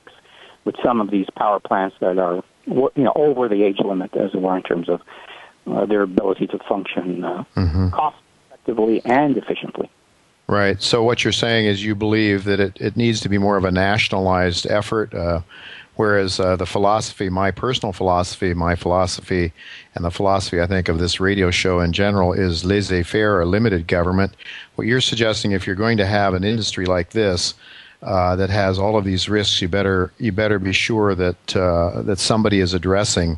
[0.65, 4.35] with some of these power plants that are you know over the age limit, as
[4.35, 5.01] it were, in terms of
[5.67, 7.91] uh, their ability to function uh, mm-hmm.
[7.91, 8.17] cost
[8.47, 9.91] effectively and efficiently.
[10.47, 10.81] Right.
[10.83, 13.65] So what you're saying is you believe that it, it needs to be more of
[13.65, 15.13] a nationalized effort.
[15.13, 15.43] Uh,
[15.99, 19.53] Whereas uh, the philosophy, my personal philosophy, my philosophy,
[19.97, 23.45] and the philosophy I think of this radio show in general is laissez faire or
[23.45, 24.33] limited government.
[24.77, 27.55] What you're suggesting, if you're going to have an industry like this
[28.01, 32.03] uh, that has all of these risks, you better you better be sure that uh,
[32.03, 33.37] that somebody is addressing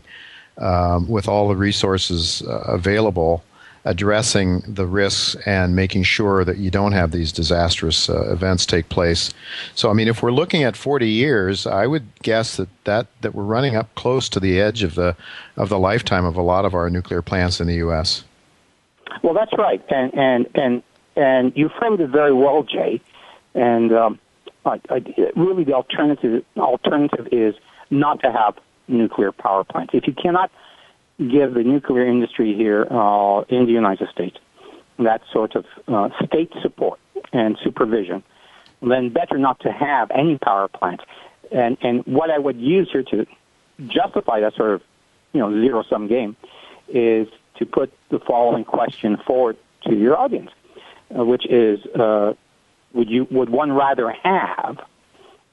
[0.59, 3.43] um, with all the resources uh, available
[3.85, 8.89] addressing the risks and making sure that you don't have these disastrous uh, events take
[8.89, 9.33] place.
[9.75, 13.35] So, I mean, if we're looking at 40 years, I would guess that, that, that
[13.35, 15.17] we're running up close to the edge of the,
[15.57, 18.25] of the lifetime of a lot of our nuclear plants in the U.S.
[19.23, 19.83] Well, that's right.
[19.89, 20.83] And, and, and,
[21.17, 23.01] and you framed it very well, Jay.
[23.55, 24.19] And um,
[24.67, 25.03] I, I,
[25.37, 27.55] really, the alternative, alternative is
[27.91, 28.59] not to have
[28.89, 29.95] nuclear power plants.
[29.95, 30.51] If you cannot
[31.29, 34.37] give the nuclear industry here uh, in the United States
[34.99, 36.99] that sort of uh, state support
[37.33, 38.23] and supervision,
[38.83, 41.05] then better not to have any power plants.
[41.53, 43.27] And and what I would use here to
[43.89, 44.83] justify that sort of
[45.33, 46.37] you know zero sum game
[46.89, 49.57] is to put the following question forward
[49.87, 50.51] to your audience,
[51.17, 52.35] uh, which is uh,
[52.93, 54.79] would you would one rather have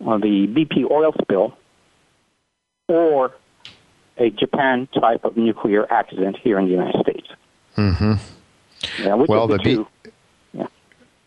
[0.05, 1.57] uh, the BP oil spill
[2.87, 3.33] or
[4.19, 7.27] a Japan type of nuclear accident here in the United States.
[7.77, 8.13] Mm-hmm.
[9.03, 9.87] Yeah, well, the, the two.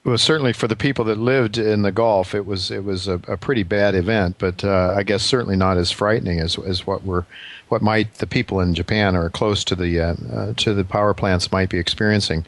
[0.02, 3.20] Well, certainly for the people that lived in the Gulf, it was it was a,
[3.28, 7.04] a pretty bad event, but uh, I guess certainly not as frightening as as what
[7.04, 7.26] we're
[7.68, 11.12] what might the people in Japan or close to the uh, uh, to the power
[11.12, 12.46] plants might be experiencing.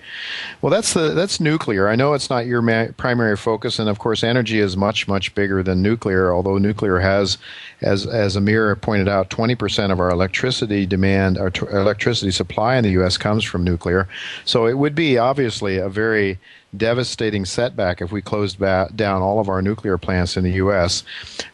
[0.63, 1.89] Well, that's the that's nuclear.
[1.89, 5.35] I know it's not your ma- primary focus, and of course, energy is much much
[5.35, 6.33] bigger than nuclear.
[6.33, 7.37] Although nuclear has,
[7.83, 12.77] as as Amir pointed out, twenty percent of our electricity demand, our t- electricity supply
[12.77, 13.19] in the U.S.
[13.19, 14.09] comes from nuclear.
[14.47, 16.39] So it would be obviously a very
[16.77, 21.03] devastating setback if we closed ba- down all of our nuclear plants in the U.S.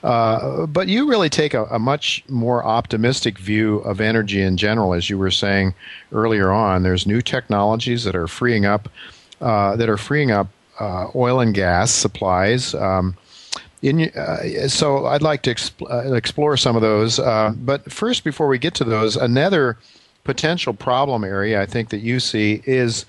[0.02, 4.94] Uh, but you really take a, a, much more optimistic view of energy in general,
[4.94, 5.74] as you were saying
[6.12, 6.82] earlier on.
[6.82, 8.88] There's new technologies that are freeing up
[9.40, 10.48] uh, that are freeing up
[10.80, 12.74] uh, oil and gas supplies.
[12.74, 13.16] Um,
[13.82, 17.18] in, uh, so I'd like to exp- uh, explore some of those.
[17.18, 19.78] Uh, but first, before we get to those, another
[20.24, 23.06] potential problem area I think that you see is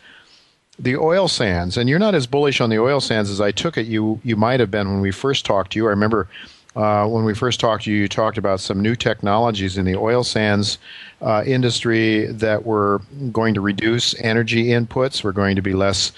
[0.79, 3.77] the oil sands, and you're not as bullish on the oil sands as I took
[3.77, 5.85] it you you might have been when we first talked to you.
[5.87, 6.27] I remember
[6.75, 9.95] uh, when we first talked to you, you talked about some new technologies in the
[9.95, 10.77] oil sands
[11.21, 13.01] uh, industry that were
[13.31, 16.11] going to reduce energy inputs, were going to be less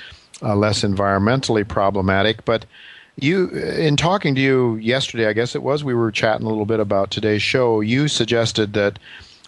[0.43, 2.65] uh, less environmentally problematic, but
[3.17, 6.65] you in talking to you yesterday i guess it was we were chatting a little
[6.65, 8.97] bit about today's show you suggested that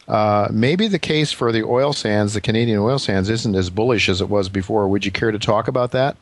[0.07, 4.09] uh, maybe the case for the oil sands, the Canadian oil sands, isn't as bullish
[4.09, 4.87] as it was before.
[4.87, 6.17] Would you care to talk about that?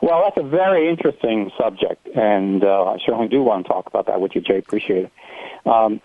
[0.00, 4.06] Well, that's a very interesting subject, and uh, I certainly do want to talk about
[4.06, 4.58] that with you, Jay.
[4.58, 5.12] Appreciate it.
[5.66, 6.00] Um,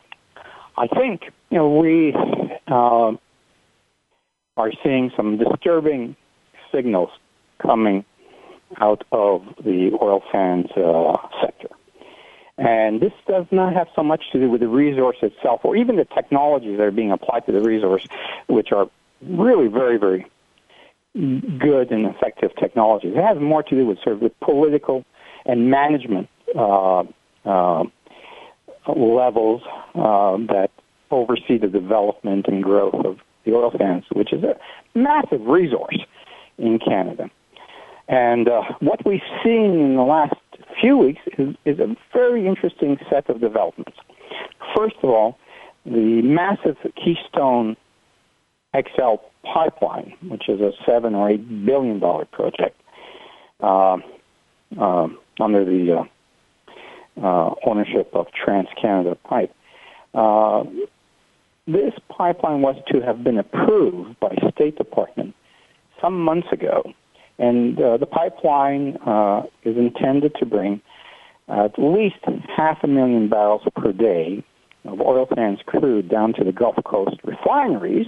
[0.78, 2.14] I think you know we
[2.68, 3.16] uh,
[4.58, 6.16] are seeing some disturbing
[6.72, 7.12] signals
[7.60, 8.04] coming
[8.78, 11.70] out of the oil sands uh, sector.
[12.58, 15.96] And this does not have so much to do with the resource itself or even
[15.96, 18.08] the technologies that are being applied to the resource,
[18.48, 18.90] which are
[19.22, 20.26] really very, very
[21.14, 23.14] good and effective technologies.
[23.16, 25.04] It has more to do with sort of the political
[25.46, 27.04] and management uh,
[27.46, 27.84] uh,
[28.88, 29.62] levels
[29.96, 30.70] uh, that
[31.12, 34.58] oversee the development and growth of the oil sands, which is a
[34.96, 36.00] massive resource
[36.58, 37.30] in Canada.
[38.08, 40.34] And uh, what we've seen in the last
[40.80, 43.98] few weeks is, is a very interesting set of developments.
[44.76, 45.38] First of all,
[45.86, 47.76] the massive Keystone
[48.76, 52.80] XL pipeline, which is a seven or eight billion dollar project
[53.60, 53.98] uh,
[54.80, 55.08] uh,
[55.40, 56.04] under the uh,
[57.22, 59.54] uh ownership of TransCanada Pipe.
[60.14, 60.64] Uh,
[61.68, 65.36] this pipeline was to have been approved by State Department
[66.02, 66.94] some months ago
[67.40, 70.82] and uh, the pipeline uh, is intended to bring
[71.48, 72.18] at least
[72.56, 74.44] half a million barrels per day
[74.86, 78.08] of oil sands crude down to the Gulf Coast refineries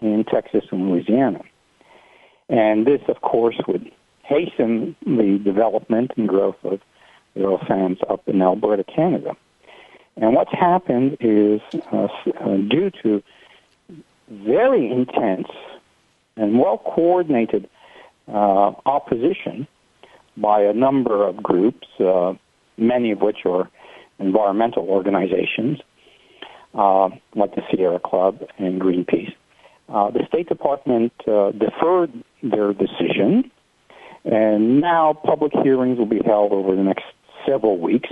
[0.00, 1.40] in Texas and Louisiana.
[2.48, 3.90] And this, of course, would
[4.22, 6.80] hasten the development and growth of
[7.34, 9.36] the oil sands up in Alberta, Canada.
[10.16, 11.60] And what's happened is
[11.92, 12.08] uh,
[12.40, 13.22] uh due to
[14.30, 15.48] very intense
[16.36, 17.73] and well coordinated uh,
[18.28, 19.66] opposition
[20.36, 22.34] by a number of groups, uh,
[22.76, 23.70] many of which are
[24.18, 25.78] environmental organizations,
[26.74, 29.32] uh, like the Sierra Club and Greenpeace.
[29.88, 32.12] Uh, the State Department uh, deferred
[32.42, 33.50] their decision,
[34.24, 37.04] and now public hearings will be held over the next
[37.46, 38.08] several weeks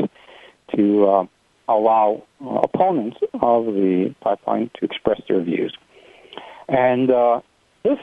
[0.76, 1.26] to uh,
[1.68, 2.22] allow
[2.62, 5.74] opponents of the pipeline to express their views.
[6.68, 7.10] And
[7.84, 7.98] if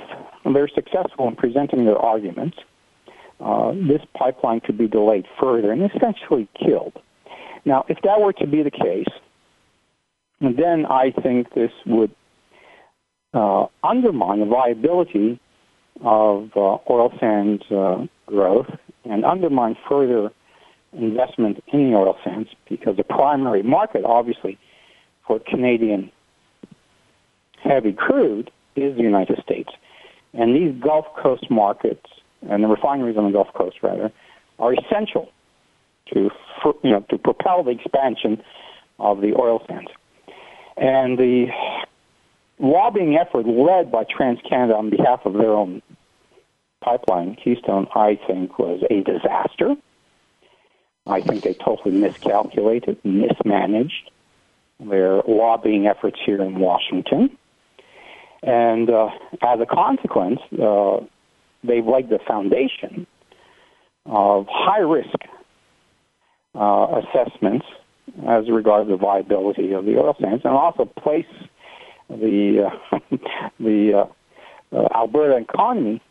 [0.45, 2.57] they're successful in presenting their arguments,
[3.39, 6.93] uh, this pipeline could be delayed further and essentially killed.
[7.65, 9.07] Now, if that were to be the case,
[10.41, 12.11] then I think this would
[13.34, 15.39] uh, undermine the viability
[16.01, 18.67] of uh, oil sands uh, growth
[19.05, 20.32] and undermine further
[20.93, 24.57] investment in the oil sands because the primary market, obviously,
[25.27, 26.11] for Canadian
[27.63, 28.49] heavy crude
[28.84, 29.69] is the United States.
[30.34, 32.05] And these Gulf Coast markets,
[32.47, 34.11] and the refineries on the Gulf Coast, rather,
[34.59, 35.32] are essential
[36.13, 36.30] to,
[36.84, 38.41] you know, to propel the expansion
[38.99, 39.91] of the oil sands.
[40.77, 41.47] And the
[42.59, 45.82] lobbying effort led by TransCanada on behalf of their own
[46.82, 49.75] pipeline, Keystone, I think was a disaster.
[51.05, 54.11] I think they totally miscalculated, mismanaged
[54.80, 57.38] their lobbying efforts here in Washington.
[58.41, 59.09] And uh,
[59.41, 60.99] as a consequence, uh,
[61.63, 63.05] they've laid the foundation
[64.05, 65.15] of high risk
[66.55, 67.65] uh, assessments
[68.27, 71.25] as regards the viability of the oil sands, and also place
[72.09, 72.99] the uh,
[73.59, 73.93] the
[74.73, 76.01] uh, uh, Alberta economy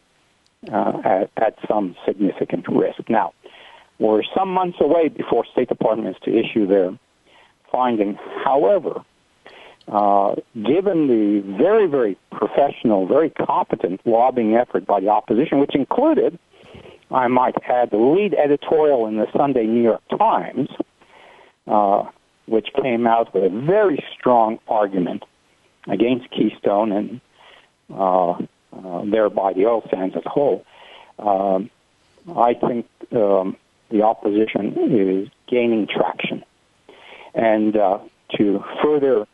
[0.72, 3.00] at, at some significant risk.
[3.08, 3.32] Now,
[3.98, 6.96] we're some months away before State Department is to issue their
[7.70, 8.18] finding.
[8.44, 9.04] However,
[9.90, 16.38] uh, given the very, very professional, very competent lobbying effort by the opposition, which included,
[17.10, 20.68] I might add, the lead editorial in the Sunday New York Times,
[21.66, 22.04] uh,
[22.46, 25.22] which came out with a very strong argument
[25.86, 27.20] against Keystone and
[27.90, 30.64] uh, uh, thereby the oil sands as a whole.
[31.18, 31.70] Um,
[32.36, 33.56] I think um,
[33.90, 36.44] the opposition is gaining traction.
[37.34, 38.00] And uh,
[38.36, 39.26] to further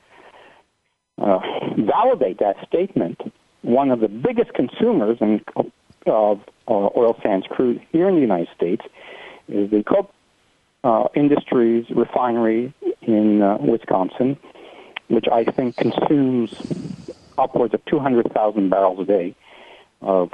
[1.19, 1.39] uh,
[1.79, 3.21] validate that statement,
[3.63, 5.43] one of the biggest consumers in,
[6.07, 8.85] of uh, oil sands crude here in the United States
[9.49, 10.13] is the Koch
[10.83, 14.37] uh, Industries refinery in uh, Wisconsin,
[15.09, 16.55] which I think consumes
[17.39, 19.35] upwards of 200,000 barrels a day
[20.03, 20.31] of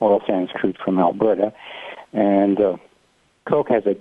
[0.00, 1.52] oil sands crude from Alberta.
[2.12, 2.76] And uh,
[3.68, 3.96] has a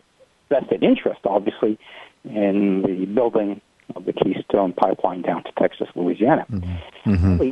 [0.49, 1.77] vested interest, obviously,
[2.23, 3.61] in the building
[3.95, 6.45] of the Keystone pipeline down to Texas, Louisiana.
[6.51, 7.13] Mm-hmm.
[7.13, 7.51] Mm-hmm.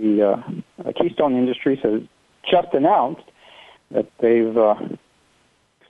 [0.00, 2.02] The uh, Keystone Industries has
[2.50, 3.24] just announced
[3.90, 4.76] that they've uh,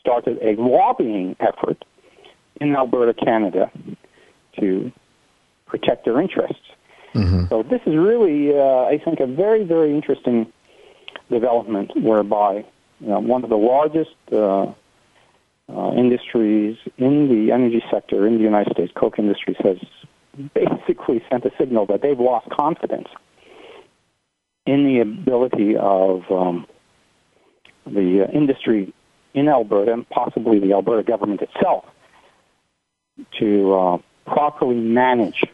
[0.01, 1.85] started a lobbying effort
[2.61, 3.71] in Alberta, Canada,
[4.59, 4.91] to
[5.67, 6.63] protect their interests.
[7.15, 7.47] Mm-hmm.
[7.49, 10.51] So this is really, uh, I think, a very, very interesting
[11.31, 12.65] development whereby
[13.01, 14.73] you know, one of the largest uh,
[15.75, 19.79] uh, industries in the energy sector in the United States, Koch Industries, has
[20.55, 23.09] basically sent a signal that they've lost confidence
[24.67, 26.67] in the ability of um,
[27.87, 28.93] the uh, industry
[29.35, 31.85] in Alberta and possibly the Alberta government itself
[33.39, 35.45] to uh, properly manage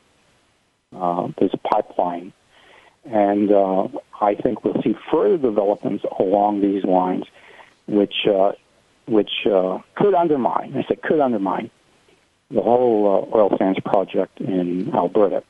[0.95, 2.33] uh, this pipeline.
[3.05, 3.89] And uh,
[4.21, 7.25] I think we'll see further developments along these lines,
[7.87, 8.53] which uh,
[9.07, 11.71] which uh, could undermine, I say could undermine,
[12.51, 15.43] the whole uh, oil sands project in Alberta.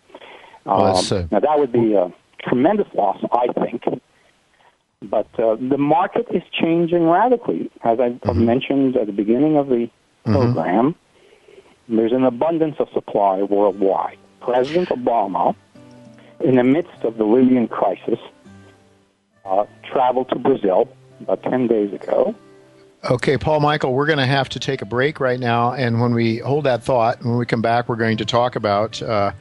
[0.64, 3.82] Well, um, now that would be a tremendous loss, I think.
[5.02, 8.44] But uh, the market is changing radically, as I mm-hmm.
[8.44, 10.32] mentioned at the beginning of the mm-hmm.
[10.32, 10.94] program.
[11.88, 14.18] There's an abundance of supply worldwide.
[14.40, 15.54] President Obama,
[16.40, 18.18] in the midst of the Libyan crisis,
[19.44, 20.88] uh, traveled to Brazil
[21.20, 22.34] about 10 days ago
[23.04, 25.72] Okay, Paul Michael, we're going to have to take a break right now.
[25.72, 29.00] And when we hold that thought, when we come back, we're going to talk about
[29.00, 29.32] uh,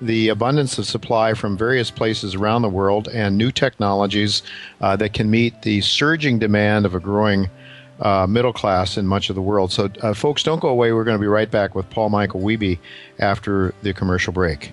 [0.00, 4.42] the abundance of supply from various places around the world and new technologies
[4.80, 7.48] uh, that can meet the surging demand of a growing
[8.00, 9.70] uh, middle class in much of the world.
[9.70, 10.92] So, uh, folks, don't go away.
[10.92, 12.78] We're going to be right back with Paul Michael Wihbey
[13.20, 14.72] after the commercial break.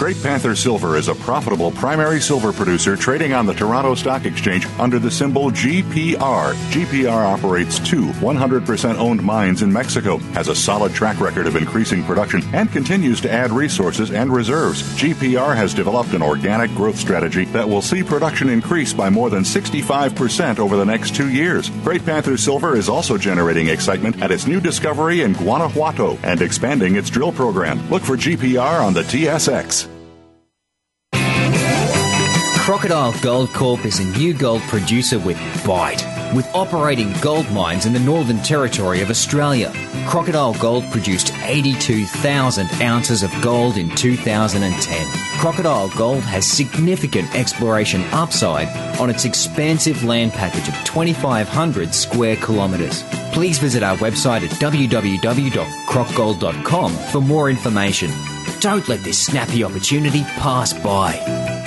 [0.00, 4.64] Great Panther Silver is a profitable primary silver producer trading on the Toronto Stock Exchange
[4.78, 6.54] under the symbol GPR.
[6.72, 12.02] GPR operates two 100% owned mines in Mexico, has a solid track record of increasing
[12.04, 14.82] production, and continues to add resources and reserves.
[14.94, 19.42] GPR has developed an organic growth strategy that will see production increase by more than
[19.42, 21.68] 65% over the next two years.
[21.84, 26.96] Great Panther Silver is also generating excitement at its new discovery in Guanajuato and expanding
[26.96, 27.86] its drill program.
[27.90, 29.89] Look for GPR on the TSX.
[32.70, 35.36] Crocodile Gold Corp is a new gold producer with
[35.66, 36.04] bite.
[36.32, 39.72] With operating gold mines in the Northern Territory of Australia,
[40.06, 45.06] Crocodile Gold produced 82,000 ounces of gold in 2010.
[45.40, 48.68] Crocodile Gold has significant exploration upside
[49.00, 53.02] on its expansive land package of 2,500 square kilometres.
[53.32, 58.12] Please visit our website at www.crocgold.com for more information.
[58.60, 61.59] Don't let this snappy opportunity pass by.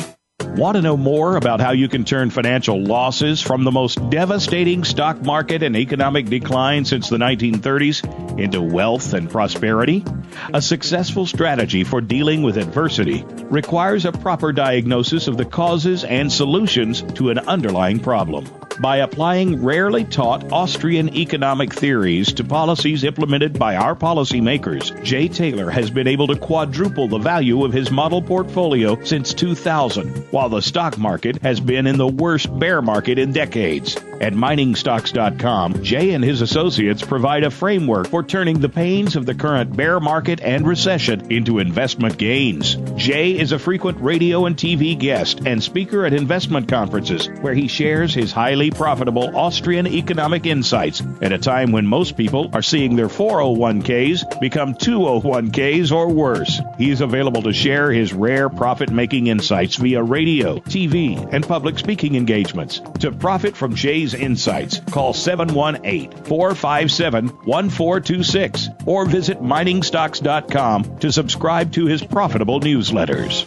[0.55, 4.83] Want to know more about how you can turn financial losses from the most devastating
[4.83, 10.05] stock market and economic decline since the 1930s into wealth and prosperity?
[10.53, 16.31] A successful strategy for dealing with adversity requires a proper diagnosis of the causes and
[16.31, 18.47] solutions to an underlying problem.
[18.79, 25.69] By applying rarely taught Austrian economic theories to policies implemented by our policymakers, Jay Taylor
[25.69, 30.61] has been able to quadruple the value of his model portfolio since 2000, while the
[30.61, 33.95] stock market has been in the worst bear market in decades.
[34.21, 39.35] At miningstocks.com, Jay and his associates provide a framework for turning the pains of the
[39.35, 42.75] current bear market and recession into investment gains.
[42.95, 47.67] Jay is a frequent radio and TV guest and speaker at investment conferences where he
[47.67, 52.95] shares his highly profitable Austrian economic insights at a time when most people are seeing
[52.95, 56.61] their 401ks become 201ks or worse.
[56.77, 60.01] He is available to share his rare profit making insights via
[60.33, 62.79] radio, TV, and public speaking engagements.
[63.01, 71.85] To profit from Jay's insights, call 718 457 1426 or visit miningstocks.com to subscribe to
[71.85, 73.45] his profitable newsletters.